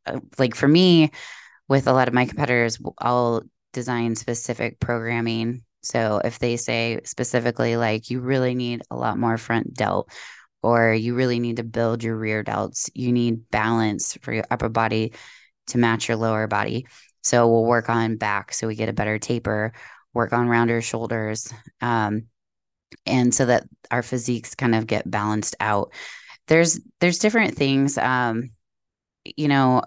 uh, 0.06 0.20
like 0.40 0.56
for 0.56 0.68
me, 0.68 1.12
with 1.68 1.88
a 1.88 1.94
lot 1.94 2.08
of 2.08 2.14
my 2.14 2.26
competitors, 2.26 2.80
I'll 2.98 3.44
design 3.72 4.16
specific 4.16 4.80
programming. 4.80 5.64
So 5.84 6.22
if 6.24 6.40
they 6.40 6.58
say 6.58 7.00
specifically, 7.06 7.78
like, 7.78 8.10
you 8.10 8.20
really 8.20 8.56
need 8.56 8.82
a 8.92 8.96
lot 8.96 9.18
more 9.18 9.38
front 9.38 9.74
delt, 9.74 10.10
or 10.64 10.94
you 10.94 11.16
really 11.16 11.40
need 11.40 11.58
to 11.58 11.64
build 11.64 12.04
your 12.04 12.18
rear 12.18 12.44
delts, 12.44 12.90
you 12.94 13.12
need 13.12 13.50
balance 13.50 14.18
for 14.22 14.34
your 14.34 14.46
upper 14.52 14.70
body 14.70 15.14
to 15.68 15.78
match 15.78 16.08
your 16.08 16.18
lower 16.18 16.48
body. 16.48 16.86
So 17.24 17.48
we'll 17.48 17.66
work 17.66 17.90
on 17.90 18.18
back 18.18 18.54
so 18.54 18.68
we 18.68 18.76
get 18.76 18.90
a 18.90 18.94
better 18.94 19.20
taper, 19.20 19.74
work 20.14 20.34
on 20.34 20.48
rounder 20.48 20.82
shoulders, 20.82 21.52
um, 21.82 22.24
and 23.06 23.34
so 23.34 23.46
that 23.46 23.64
our 23.90 24.02
physiques 24.02 24.56
kind 24.56 24.76
of 24.76 24.88
get 24.88 25.10
balanced 25.10 25.56
out. 25.60 25.94
There's 26.48 26.80
there's 27.00 27.20
different 27.20 27.56
things. 27.56 27.98
Um, 27.98 28.50
you 29.24 29.48
know, 29.48 29.84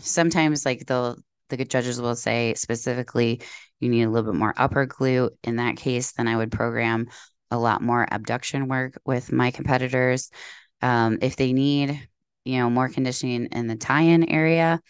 sometimes 0.00 0.66
like 0.66 0.86
the 0.86 1.16
the 1.48 1.64
judges 1.64 2.00
will 2.00 2.16
say 2.16 2.54
specifically 2.54 3.40
you 3.80 3.88
need 3.88 4.04
a 4.04 4.10
little 4.10 4.32
bit 4.32 4.38
more 4.38 4.54
upper 4.56 4.86
glute. 4.86 5.30
In 5.44 5.56
that 5.56 5.76
case, 5.76 6.12
then 6.12 6.28
I 6.28 6.36
would 6.36 6.52
program 6.52 7.08
a 7.52 7.58
lot 7.58 7.82
more 7.82 8.08
abduction 8.10 8.66
work 8.66 9.00
with 9.04 9.30
my 9.30 9.50
competitors. 9.50 10.30
Um, 10.80 11.18
if 11.20 11.36
they 11.36 11.52
need, 11.52 12.08
you 12.44 12.58
know, 12.58 12.70
more 12.70 12.88
conditioning 12.88 13.46
in 13.52 13.66
the 13.66 13.76
tie-in 13.76 14.28
area, 14.28 14.80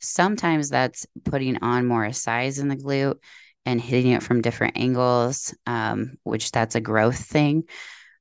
sometimes 0.00 0.70
that's 0.70 1.06
putting 1.24 1.58
on 1.62 1.86
more 1.86 2.12
size 2.12 2.58
in 2.58 2.68
the 2.68 2.76
glute 2.76 3.18
and 3.66 3.80
hitting 3.80 4.12
it 4.12 4.22
from 4.22 4.42
different 4.42 4.78
angles, 4.78 5.54
um, 5.66 6.16
which 6.22 6.52
that's 6.52 6.76
a 6.76 6.80
growth 6.80 7.18
thing. 7.18 7.64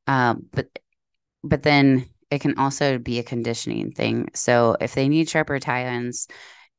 Um, 0.08 0.48
but 0.52 0.68
but 1.44 1.62
then 1.62 2.10
it 2.32 2.42
can 2.42 2.58
also 2.58 2.98
be 2.98 3.20
a 3.20 3.24
conditioning 3.24 3.92
thing. 3.92 4.30
So 4.34 4.76
if 4.82 4.96
they 4.96 5.08
need 5.08 5.30
sharper 5.30 5.60
tie-ins, 5.60 6.28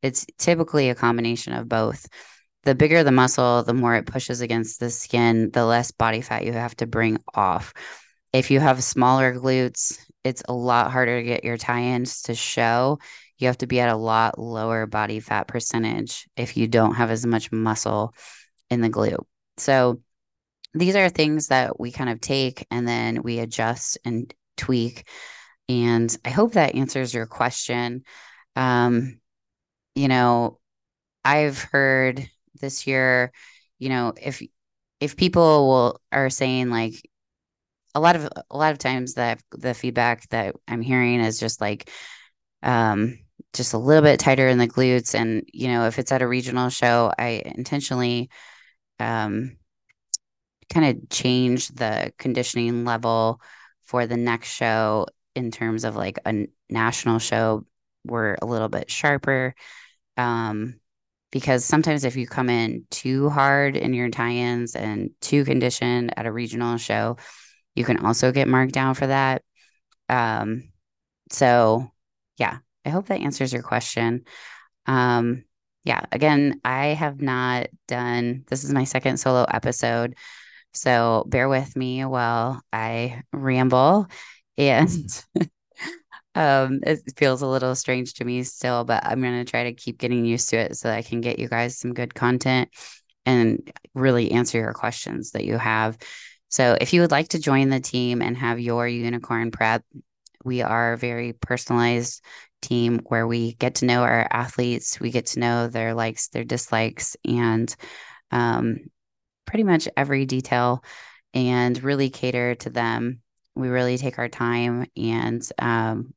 it's 0.03 0.27
typically 0.37 0.91
a 0.91 0.95
combination 0.95 1.53
of 1.53 1.69
both. 1.69 2.07
The 2.65 2.75
bigger 2.75 3.05
the 3.05 3.13
muscle, 3.13 3.63
the 3.63 3.75
more 3.75 3.95
it 3.95 4.07
pushes 4.07 4.41
against 4.41 4.81
the 4.81 4.91
skin, 4.91 5.51
the 5.51 5.65
less 5.65 5.91
body 5.91 6.21
fat 6.21 6.47
you 6.47 6.53
have 6.53 6.77
to 6.77 6.87
bring 6.87 7.19
off. 7.35 7.75
If 8.33 8.51
you 8.51 8.61
have 8.61 8.83
smaller 8.83 9.35
glutes, 9.35 9.99
it's 10.25 10.43
a 10.49 10.55
lot 10.55 10.91
harder 10.91 11.19
to 11.19 11.27
get 11.27 11.45
your 11.45 11.57
tie-ins 11.57 12.23
to 12.23 12.35
show. 12.35 12.99
You 13.39 13.49
have 13.49 13.59
to 13.59 13.67
be 13.67 13.81
at 13.81 13.91
a 13.91 13.97
lot 13.97 14.39
lower 14.39 14.87
body 14.87 15.21
fat 15.21 15.47
percentage 15.47 16.27
if 16.37 16.57
you 16.57 16.67
don't 16.67 16.95
have 16.95 17.11
as 17.11 17.27
much 17.27 17.53
muscle 17.53 18.15
in 18.71 18.81
the 18.81 18.91
glute. 18.91 19.25
So 19.59 20.01
these 20.73 20.97
are 20.97 21.09
things 21.09 21.49
that 21.49 21.79
we 21.79 21.93
kind 21.93 22.11
of 22.11 22.21
take 22.21 22.67
and 22.71 22.89
then 22.89 23.23
we 23.23 23.39
adjust 23.39 23.99
and 24.05 24.33
tweak 24.57 25.07
and 25.69 26.15
I 26.25 26.31
hope 26.31 26.53
that 26.53 26.75
answers 26.75 27.15
your 27.15 27.27
question. 27.27 28.05
Um, 28.57 29.21
you 29.95 30.09
know, 30.09 30.59
I've 31.25 31.59
heard 31.59 32.29
this 32.61 32.87
year, 32.87 33.33
you 33.79 33.89
know, 33.89 34.15
if 34.21 34.43
if 35.01 35.17
people 35.17 35.69
will 35.69 36.01
are 36.13 36.31
saying 36.31 36.71
like 36.71 36.95
a 37.95 38.01
lot 38.01 38.17
of 38.17 38.29
a 38.51 38.57
lot 38.57 38.73
of 38.73 38.79
times 38.79 39.15
that 39.15 39.43
the 39.53 39.75
feedback 39.75 40.29
that 40.31 40.57
I'm 40.69 40.83
hearing 40.83 41.21
is 41.21 41.39
just 41.39 41.61
like 41.61 41.91
um 42.63 43.19
just 43.53 43.75
a 43.75 43.79
little 43.79 44.03
bit 44.03 44.21
tighter 44.21 44.49
in 44.49 44.59
the 44.59 44.69
glutes. 44.69 45.15
And 45.15 45.49
you 45.53 45.69
know 45.69 45.87
if 45.87 45.99
it's 45.99 46.13
at 46.13 46.23
a 46.23 46.29
regional 46.29 46.71
show 46.71 47.13
I 47.19 47.43
intentionally 47.45 48.31
um 49.01 49.57
kind 50.73 50.97
of 50.97 51.09
change 51.11 51.69
the 51.69 52.13
conditioning 52.19 52.85
level 52.85 53.41
for 53.85 54.07
the 54.07 54.17
next 54.17 54.49
show 54.49 55.07
in 55.35 55.51
terms 55.51 55.85
of 55.85 55.97
like 55.97 56.19
a 56.25 56.47
national 56.69 57.19
show. 57.19 57.65
We're 58.05 58.37
a 58.41 58.47
little 58.47 58.69
bit 58.69 58.91
sharper. 58.91 59.55
Um, 60.17 60.81
because 61.35 61.65
sometimes 61.65 62.05
if 62.05 62.15
you 62.15 62.29
come 62.29 62.49
in 62.49 62.87
too 62.93 63.29
hard 63.29 63.77
in 63.77 63.93
your 63.93 64.09
tie-ins 64.09 64.77
and 64.77 65.11
too 65.21 65.45
conditioned 65.45 66.15
at 66.17 66.27
a 66.27 66.33
regional 66.33 66.79
show 66.79 67.17
you 67.75 67.85
can 67.85 67.99
also 68.07 68.31
get 68.31 68.47
marked 68.47 68.73
down 68.73 68.95
for 68.95 69.09
that. 69.09 69.43
Um, 70.09 70.71
so 71.33 71.91
yeah 72.39 72.59
i 72.85 72.91
hope 72.91 73.07
that 73.07 73.21
answers 73.21 73.53
your 73.53 73.63
question. 73.63 74.25
Um, 74.87 75.45
yeah 75.83 76.03
again 76.13 76.61
i 76.65 76.89
have 76.89 77.21
not 77.21 77.67
done 77.89 78.45
this 78.49 78.63
is 78.63 78.73
my 78.73 78.85
second 78.85 79.17
solo 79.17 79.45
episode 79.45 80.15
so 80.73 81.25
bear 81.27 81.49
with 81.49 81.75
me 81.75 82.05
while 82.05 82.63
i 82.73 83.23
ramble 83.33 84.07
and 84.57 85.25
um, 86.35 86.81
it 86.83 87.01
feels 87.17 87.43
a 87.43 87.47
little 87.47 87.75
strange 87.75 88.15
to 88.15 88.25
me 88.25 88.43
still, 88.43 88.85
but 88.85 89.05
I'm 89.07 89.21
going 89.21 89.45
to 89.45 89.51
try 89.51 89.65
to 89.65 89.73
keep 89.73 89.99
getting 89.99 90.25
used 90.25 90.49
to 90.51 90.57
it 90.57 90.77
so 90.77 90.89
that 90.89 90.97
I 90.97 91.03
can 91.03 91.21
get 91.21 91.39
you 91.39 91.49
guys 91.49 91.79
some 91.79 91.95
good 91.95 92.15
content 92.15 92.71
and 93.25 93.73
really 93.95 94.33
answer 94.33 94.59
your 94.59 94.73
questions 94.73 95.31
that 95.33 95.45
you 95.45 95.57
have. 95.57 95.97
So, 96.49 96.77
if 96.81 96.93
you 96.93 97.01
would 97.01 97.11
like 97.11 97.29
to 97.29 97.39
join 97.39 97.69
the 97.69 97.81
team 97.81 98.23
and 98.23 98.37
have 98.37 98.61
your 98.61 98.87
unicorn 98.87 99.51
prep, 99.51 99.85
we 100.45 100.63
are 100.63 100.93
a 100.93 100.99
very 100.99 101.33
personalized 101.33 102.23
team 102.63 103.01
where 103.07 103.27
we 103.27 103.55
get 103.55 103.77
to 103.77 103.87
know 103.87 104.03
our 104.03 104.27
athletes, 104.31 105.01
we 105.01 105.11
get 105.11 105.27
to 105.27 105.41
know 105.41 105.69
their 105.69 105.95
likes, 105.95 106.29
their 106.29 106.45
dislikes, 106.45 107.17
and 107.25 107.75
um, 108.31 108.79
pretty 109.47 109.65
much 109.65 109.89
every 109.97 110.27
detail 110.27 110.85
and 111.33 111.83
really 111.83 112.11
cater 112.11 112.55
to 112.57 112.71
them 112.71 113.21
we 113.55 113.69
really 113.69 113.99
take 113.99 114.19
our 114.19 114.29
time 114.29 114.87
and 114.97 115.47
um, 115.59 116.13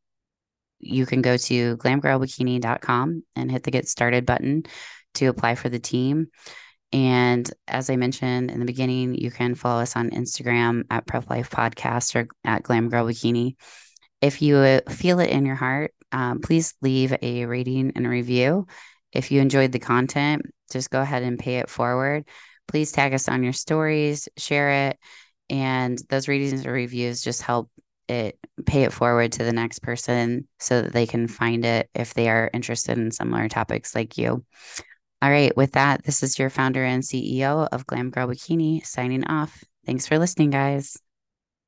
you 0.80 1.06
can 1.06 1.22
go 1.22 1.38
to 1.38 1.78
glamgirlbikini.com 1.78 3.24
and 3.36 3.52
hit 3.52 3.64
the 3.64 3.72
get 3.72 3.88
started 3.88 4.26
button 4.26 4.64
to 5.16 5.28
apply 5.28 5.56
for 5.56 5.70
the 5.70 5.80
team. 5.80 6.28
And 6.94 7.50
as 7.68 7.90
I 7.90 7.96
mentioned 7.98 8.50
in 8.50 8.60
the 8.60 8.66
beginning, 8.66 9.16
you 9.16 9.30
can 9.30 9.56
follow 9.56 9.82
us 9.82 9.96
on 9.96 10.12
Instagram 10.12 10.84
at 10.90 11.06
Prep 11.06 11.30
Life 11.30 11.50
Podcast 11.50 12.16
or 12.16 12.28
at 12.46 12.64
Glam 12.64 12.90
Girl 12.90 13.06
Bikini. 13.06 13.56
If 14.22 14.42
you 14.42 14.82
feel 14.90 15.20
it 15.20 15.30
in 15.30 15.46
your 15.46 15.56
heart, 15.56 15.94
um, 16.12 16.40
please 16.40 16.74
leave 16.82 17.14
a 17.22 17.46
rating 17.46 17.92
and 17.96 18.06
a 18.06 18.10
review. 18.10 18.68
If 19.12 19.32
you 19.32 19.42
enjoyed 19.42 19.72
the 19.72 19.80
content, 19.80 20.44
just 20.72 20.90
go 20.90 21.02
ahead 21.02 21.24
and 21.24 21.38
pay 21.38 21.58
it 21.58 21.70
forward. 21.70 22.26
Please 22.68 22.92
tag 22.92 23.14
us 23.14 23.28
on 23.28 23.44
your 23.44 23.54
stories, 23.54 24.28
share 24.38 24.90
it, 24.90 25.00
and 25.50 25.98
those 26.10 26.28
ratings 26.28 26.66
or 26.66 26.72
reviews 26.72 27.22
just 27.22 27.42
help 27.42 27.70
it 28.08 28.38
pay 28.66 28.84
it 28.84 28.94
forward 28.94 29.34
to 29.34 29.44
the 29.44 29.54
next 29.54 29.80
person 29.80 30.48
so 30.60 30.82
that 30.82 30.94
they 30.94 31.06
can 31.06 31.28
find 31.28 31.66
it 31.66 31.90
if 31.94 32.14
they 32.14 32.30
are 32.30 32.50
interested 32.54 32.98
in 32.98 33.12
similar 33.12 33.48
topics 33.50 33.94
like 33.94 34.18
you. 34.18 34.44
All 35.22 35.32
right, 35.32 35.56
with 35.58 35.74
that, 35.74 36.04
this 36.04 36.22
is 36.22 36.38
your 36.38 36.50
founder 36.50 36.84
and 36.84 37.04
CEO 37.04 37.68
of 37.72 37.88
Glam 37.88 38.12
Girl 38.12 38.28
Bikini 38.28 38.86
signing 38.86 39.26
off. 39.26 39.64
Thanks 39.86 40.06
for 40.06 40.20
listening, 40.20 40.52
guys. 40.52 40.98